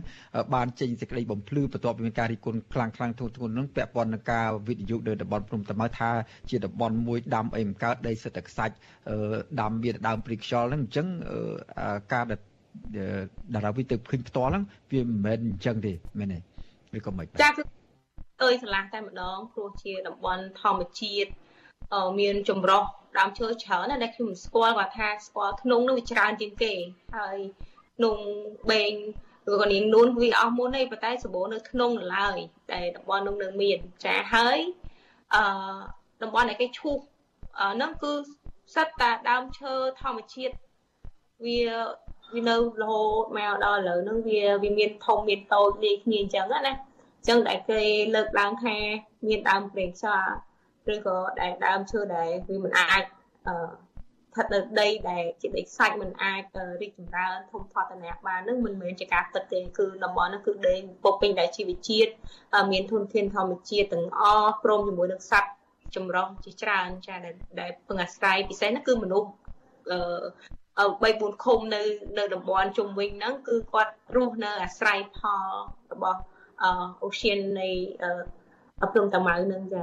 [0.54, 6.10] បានចេញសេចក្តីបំភ្លឺបន្ទាប់ពីមានការរិះគន់ខ្លាំងខ្លាំងធ្ងន់ធ្ងរហ្នឹងពាក់ព័ន្ធនឹងការវិនិយោគនៅតំបន់ព្រំតាម៉ៅថា
[6.50, 8.74] ជាតំបន់មួយដាំអីមិនកើតដីសិទ្ធិខ្សាច់
[9.60, 11.06] ដាំមានដើមព្រីខ្យល់ហ្នឹងអញ្ចឹង
[12.12, 12.40] ការដែល
[13.54, 16.38] តារាវិទៅឃើញផ្ទាល់ហ្នឹងវាមិនមែនអញ្ចឹងទេមែនទេ
[16.96, 17.50] ឬក៏មិនចា
[18.42, 21.30] អើយឆ្លាស់តែម្ដងព្រោះជាតំបន់ធម្មជាតិ
[22.20, 22.82] មានចម្រុះ
[23.18, 26.74] ដើមឈើច្រើនណាស់ដែលខ្ញុំមិនស្គាល់គាត់ថាស្គាល់ធ្នង់នោះវាច្រើនជាងគេ
[27.16, 27.38] ហើយ
[27.96, 28.22] ធ្នង់
[28.70, 28.92] បេង
[29.52, 32.38] ឬក៏នាងនួនវាអស់មុនទេប៉ុន្តែសម្បូរនៅធ្នង់នៅឡើយ
[32.72, 34.58] តែតំបន់នោះនៅមានចាហើយ
[35.34, 35.42] អឺ
[36.22, 36.98] តំបន់ដែលគេឈូស
[37.74, 38.12] ហ្នឹងគឺ
[38.74, 40.54] សិតតាដើមឈើធម្មជាតិ
[41.44, 41.60] វា
[42.34, 47.80] វានៅរហូតមកដល់ឥឡូវហ្នឹងវាវាមានធំមានតូចលាយគ្នាអញ្ចឹងណាអញ្ចឹងដែលគេ
[48.14, 48.76] លើកឡើងថា
[49.26, 50.34] មានដើមព្រេងខ្យល់
[50.92, 53.04] ឬក៏ដែលដើមឈើដែលវាមិនអាច
[53.46, 53.54] អឺ
[54.34, 56.42] ស្ថិតនៅដីដែលជាដីខ្សាច់មិនអាច
[56.80, 60.74] រីកចម្រើនធំធាត់តំណាក់បាននឹងមិនមែនជាការពិតទេគឺតំបន់នោះគឺដី
[61.04, 62.10] ពុកពេញដោយជីវជាតិ
[62.72, 65.50] មានធនធានធម្មជាតិទាំងអស់ព្រមជាមួយនឹងសត្វ
[65.96, 67.16] ចម្រុះជាច្រើនចា
[67.60, 69.30] ដែលពឹងអាស្រ័យពិសេសនោះគឺមនុស្ស
[69.90, 71.82] អឺ3 4ឃុំនៅ
[72.18, 75.46] នៅតំបន់ជុំវិញហ្នឹងគឺគាត់រស់នៅអាស្រ័យផល
[75.92, 76.20] របស់
[77.02, 77.68] អូសៀននៃ
[78.92, 79.82] ព្រំតាម៉ៅហ្នឹងចា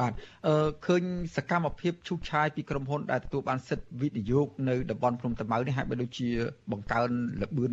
[0.00, 0.12] បាទ
[0.46, 0.54] អឺ
[0.86, 1.02] ឃើញ
[1.36, 6.28] សកម្មភាពឈូសឆាយពីក្រុមហ៊ុនដែលទទួលបានសិទ្ធិវិនិយោគនៅតំបន់ភ្នំតាម៉ៅនេះហាក់បីដូចជា
[6.72, 7.10] បង្កើន
[7.42, 7.72] លបឿន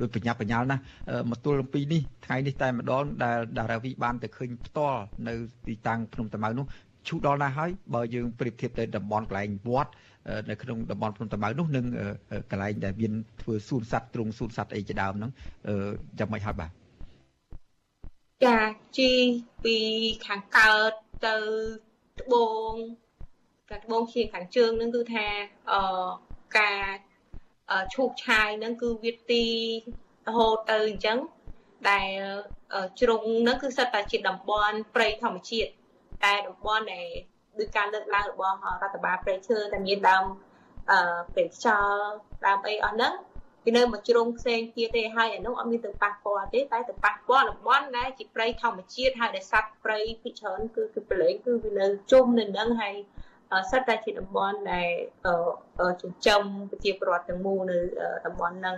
[0.00, 0.82] ដោយបញ្ញាបញ្ញាលណាស់
[1.30, 5.34] មកទល់នឹងពីនេះថ្ងៃនេះតែម្ដងដែលដារាវីបានទៅឃើញផ្ទាល់នៅ
[5.66, 6.66] ទីតាំងភ្នំតាម៉ៅនោះ
[7.08, 9.92] ឈូសដល់ណាស់ហើយបើយើងប្រៀបធៀបទៅតំបន់កន្លែងវត្ត
[10.50, 11.84] នៅក្នុងតំបន់ភ្នំតាម៉ៅនោះនិង
[12.50, 15.30] កន្លែងដែលមានធ្វើសួនសត្វទ្រង់សួនសត្វអីជាដើមហ្នឹង
[16.18, 16.70] យ៉ាងម៉េចហើយបាទ
[18.44, 18.58] ចា
[18.98, 19.12] ជី
[19.64, 19.76] ពី
[20.26, 20.92] ខាងកើត
[21.26, 21.36] ទៅ
[22.20, 22.72] ត្បូង
[23.70, 25.26] កាត្បូងជាខាងជើងហ្នឹងគឺថា
[25.72, 25.80] អឺ
[26.58, 26.84] ការ
[27.94, 29.46] ឈូកឆាយហ្នឹងគឺវាទី
[30.28, 31.18] រហូតទៅអញ្ចឹង
[31.90, 32.10] ដែល
[33.00, 35.70] ជ្រុងហ្នឹងគឺសិតតែជាតំបន់ព្រៃធម្មជាតិ
[36.24, 37.08] តែតំបន់ដែល
[37.58, 40.24] ដោយការលើកឡើងរបស់រដ្ឋបាលព្រៃឈើតែមានដើម
[40.90, 42.02] អឺព្រៃខ្យល់
[42.46, 43.12] ដើមអីអស់ហ្នឹង
[43.64, 52.94] ពីនៅមួយជ្រុងផ្សេងទៀតទេហើយអានោះអត់មានទៅប៉ះពាល់ទេតែទៅប៉ះពាល់តំបន់ដែលជាព្រៃធម្មជាតិហើយដែលសត្វព្រៃពីច្រើនគឺគឺប្រឡែងគឺវានៅជុំនៅនឹងហើយ
[53.70, 54.90] សិតតែជាតំបន់ដែល
[56.02, 57.78] ចិញ្ចឹមប្រជាពលរដ្ឋទាំងមូលនៅ
[58.26, 58.76] តំបន់ហ្នឹង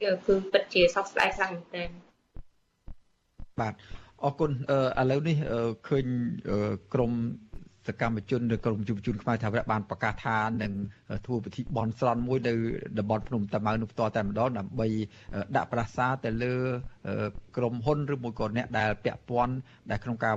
[0.00, 0.10] គឺ
[0.52, 1.90] ពិតជាសោកស្ដាយខ្លាំងមែនទែន
[3.60, 3.74] បាទ
[4.24, 4.50] អរគុណ
[5.00, 5.36] ឥឡូវនេះ
[5.88, 6.06] ឃើញ
[6.94, 7.12] ក្រម
[7.86, 10.72] សកម្មជននៅក្រមយុវជនខ្មែរថាវរៈបានប្រកាសថានឹង
[11.26, 12.52] ធ្វើពិធីបន់ស្រន់មួយនៅ
[12.98, 14.88] តំបន់ភ្នំតាម៉ៅនោះផ្ទាល់តែម្ដងដើម្បី
[15.56, 16.54] ដាក់ប្រាសាទៅលើ
[17.56, 19.54] ក្រមហ៊ុនឬមួយក៏អ្នកដែលពាក់ព័ន្ធ
[19.90, 20.34] ដែលក្នុងការ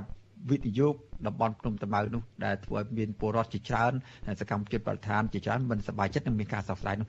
[0.50, 0.94] វិនិយោគ
[1.26, 3.92] តំបន់ភ្នំតាម៉ៅនោះដែលធ្វើឲ្យមានពលរដ្ឋជាច្រើន
[4.40, 7.08] សកម្មជនបរិស្ថានជាច្រើនមិនសប្បាយចិត្តនឹងមានការសោកស្ដាយនោះ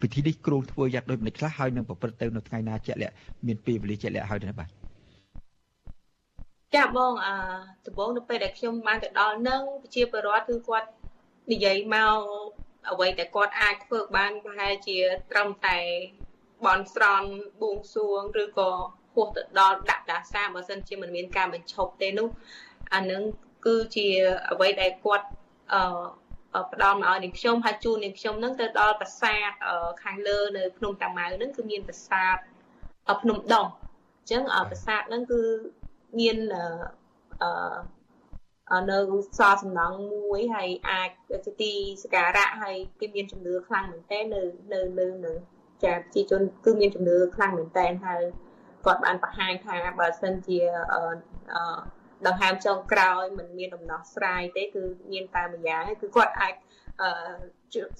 [0.00, 3.14] ពិធីនេះគ្រូធ្វើយ៉ាងដូចម្តេចខ្លះហើយនឹងប្រព្រឹត្តទៅនៅថ្ងៃណាជាក់លាក់
[3.46, 4.77] មានពេលវេលាជាក់លាក់ហើយទេបាទ
[6.74, 7.34] ចាបងអឺ
[7.86, 10.88] ដំបូងនៅពេលដែលខ្ញុំបានទៅដល់នឹងប្រជាពលរដ្ឋគឺគាត់
[11.50, 12.18] និយាយមក
[12.90, 14.98] អ្វីដែលគាត់អាចធ្វើបានប្រហែលជា
[15.30, 15.78] ត្រឹមតែ
[16.64, 17.28] បន់ស្រន់
[17.62, 18.70] បួងសួងឬក៏
[19.14, 22.28] ហួសទៅដល់ដាក់ដាសាបើសិនជាមិនមានការបញ្ឈប់ទេនោះ
[22.94, 23.22] អានឹង
[23.66, 24.06] គឺជា
[24.50, 25.26] អ្វីដែលគាត់
[25.72, 29.50] អឺផ្ដល់មកឲ្យនាងខ្ញុំហើយជួននាងខ្ញុំនឹងទៅដល់ប្រាសាទ
[30.02, 32.36] ខាងលើនៅភ្នំតាម៉ៅនឹងគឺមានប្រាសាទ
[33.22, 33.66] ភ្នំដង
[34.18, 35.40] អញ្ចឹងប្រាសាទនឹងគឺ
[36.18, 36.36] មាន
[37.42, 38.98] អឺនៅ
[39.38, 41.10] សល់សំណង់មួយហើយអាច
[41.46, 44.42] ជាទីសក្ការៈហើយគេមានជំនឿខ្លាំងមែនទែននៅ
[44.72, 45.32] នៅនៅនៅ
[45.84, 48.22] ចាប្រជាជនគឺមានជំនឿខ្លាំងមែនទែនហើយ
[48.84, 50.58] គាត់បានបង្ហាញថាបើសិនជា
[50.92, 51.02] អឺ
[52.26, 54.82] ដង្ហើមចុងក្រោយมันមានដំណោះស្រាយទេគឺ
[55.12, 56.54] មានតែម្យ៉ាងគឺគាត់អាច
[57.00, 57.10] អឺ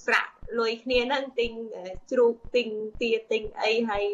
[0.04, 1.50] ស្រាក់ លុយគ្នាហ្នឹងទិញ
[2.10, 2.68] ជ្រូកទិញ
[3.00, 4.04] ទាទិញអីហើយ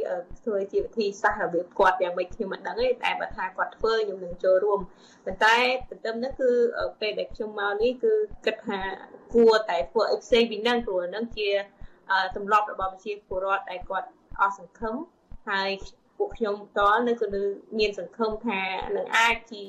[0.45, 4.81] ធ្វើជាវិធីសាស្ត្ររបៀបគាត់យ៉ាងម៉េចខ្ញុំមិនដឹងទេតែបើថាគាត់ធ្វើខ្ញុំនឹងចូលរួម
[5.25, 5.57] ប៉ុន្តែ
[5.91, 6.51] ទន្ទឹមនេះគឺ
[7.01, 8.13] ពេលដែលខ្ញុំមកនេះគឺ
[8.47, 8.81] គិតថា
[9.35, 11.49] គួរតែធ្វើអីផ្សេងពីហ្នឹងព្រោះហ្នឹងជា
[12.37, 14.09] ទម្លាប់របស់ប្រជាពលរដ្ឋដែលគាត់
[14.41, 14.95] អស់សង្ឃឹម
[15.51, 15.71] ហើយ
[16.19, 17.27] ពួកខ្ញុំតលនៅគឺ
[17.79, 18.61] មានសង្ឃឹមថា
[18.97, 19.65] នឹងអាចជា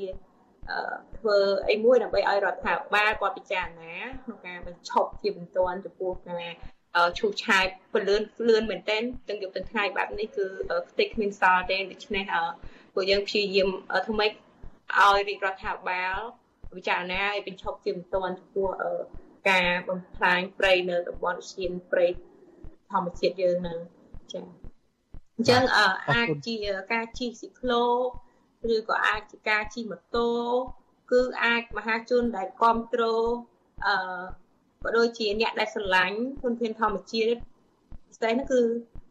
[1.18, 1.38] ធ្វើ
[1.70, 6.50] អីមួយដើម្បីឲ្យរដ្ឋាភិបាលគាត់ពិចារណាក្នុងការបញ្ឈប់ជាបន្ទាន់ចំពោះការ
[7.20, 10.46] ឈូសឆាយពលឿនលឿនមែនទែនទាំងយប់ទាំងថ្ងៃបែបនេះគឺ
[10.90, 12.26] ខ្ទេចគ្មានសល់ទេដូច្នេះ
[12.94, 13.70] ពួកយើងព្យាយាម
[14.06, 16.18] ធ្វើម៉េចឲ្យរាជរដ្ឋាភិបាល
[16.78, 18.70] ពិចារណាឲ្យបញ្ឈប់ជាបន្ទាន់ចំពោះ
[19.50, 22.06] ការបំផ្លាញព្រៃនៅតំបន់សៀនព្រៃ
[22.92, 23.78] ធម្មជាតិយើងនឹង
[24.34, 24.44] ចា៎
[25.38, 26.56] អញ្ចឹងអាចជា
[26.94, 27.84] ការជិះស៊ីក្លូ
[28.76, 30.30] ឬក៏អាចជាការជិះម៉ូតូ
[31.12, 33.30] គឺអាចមហាជនដែលគ្រប់គ្រង
[33.86, 34.24] អឺ
[34.84, 37.38] ក៏ដូចជាអ្នកដែលស្រឡាញ់ធនធានធម្មជាតិ
[38.16, 38.62] ស្ទេហ្នឹងគឺ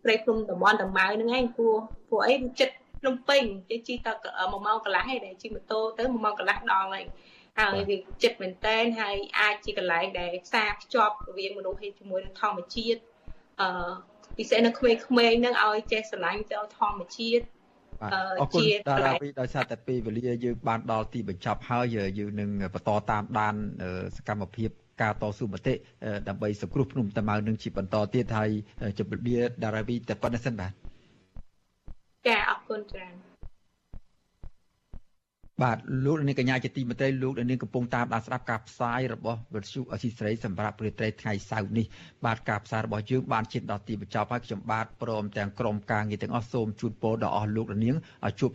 [0.05, 1.77] ព្រៃភ្នំតំបន់តម៉ៅហ្នឹងឯងព្រោះ
[2.09, 7.05] ព្រោះអីចិត្តភ្នំពេញជិះជិះត1ម៉ោងកន្លះឯងដែលជិះម៉ូតូទៅ1ម៉ោងកន្លះដល់ហើយ
[7.59, 13.01] ហើយវាចិត្តមែនតែនហើយអាចជាកន្លែងដែលផ្សារភ្ជាប់រវាងមនុស្សជាមួយនឹងធម្មជាតិ
[13.61, 13.91] អឺ
[14.39, 17.45] ពិសេសនៅក្មេងៗហ្នឹងឲ្យចេះស្រឡាញ់ទៅធម្មជាតិ
[18.03, 18.05] អ
[18.39, 23.55] រគុណតារាវីដោយសារតែពេលវេលាយើងបានដល់ទីបញ្ចប់ហើយយើងនឹងបន្តតាមដាន
[24.17, 24.71] សកម្មភាព
[25.03, 25.75] ការតស៊ូមតិ
[26.29, 28.51] ដើម្បីសង្គ្រោះភ្នំតាម៉ៅនឹងជាបន្តទៀតហើយ
[28.99, 30.73] ជម្រាបលាតារាវីតែប៉ុណ្្នេះសិនបាទ
[32.27, 33.34] ចាអរគុណច្រើន
[35.63, 41.87] បាទលោកនាងកញ្ញាជាទីមេត្រីលោកនាងកំពុងតាមដានស្ដាប់ការផ្សាយរបស់វិទ្យុអសីស្រីសម្រាប់ព្រឹត្តិថ្ងៃសៅរ៍នេះ
[42.25, 47.97] បាទការផ្សាយរបស់យើងបានជិតដល់ទីបញ្ចប់ហើយខ្ញុំបាទព្រមទាំងក្រុមការងារទាំងអស់សូមជូនពរដល់អស់លោកនាង
[48.27, 48.51] ឲ្យជួប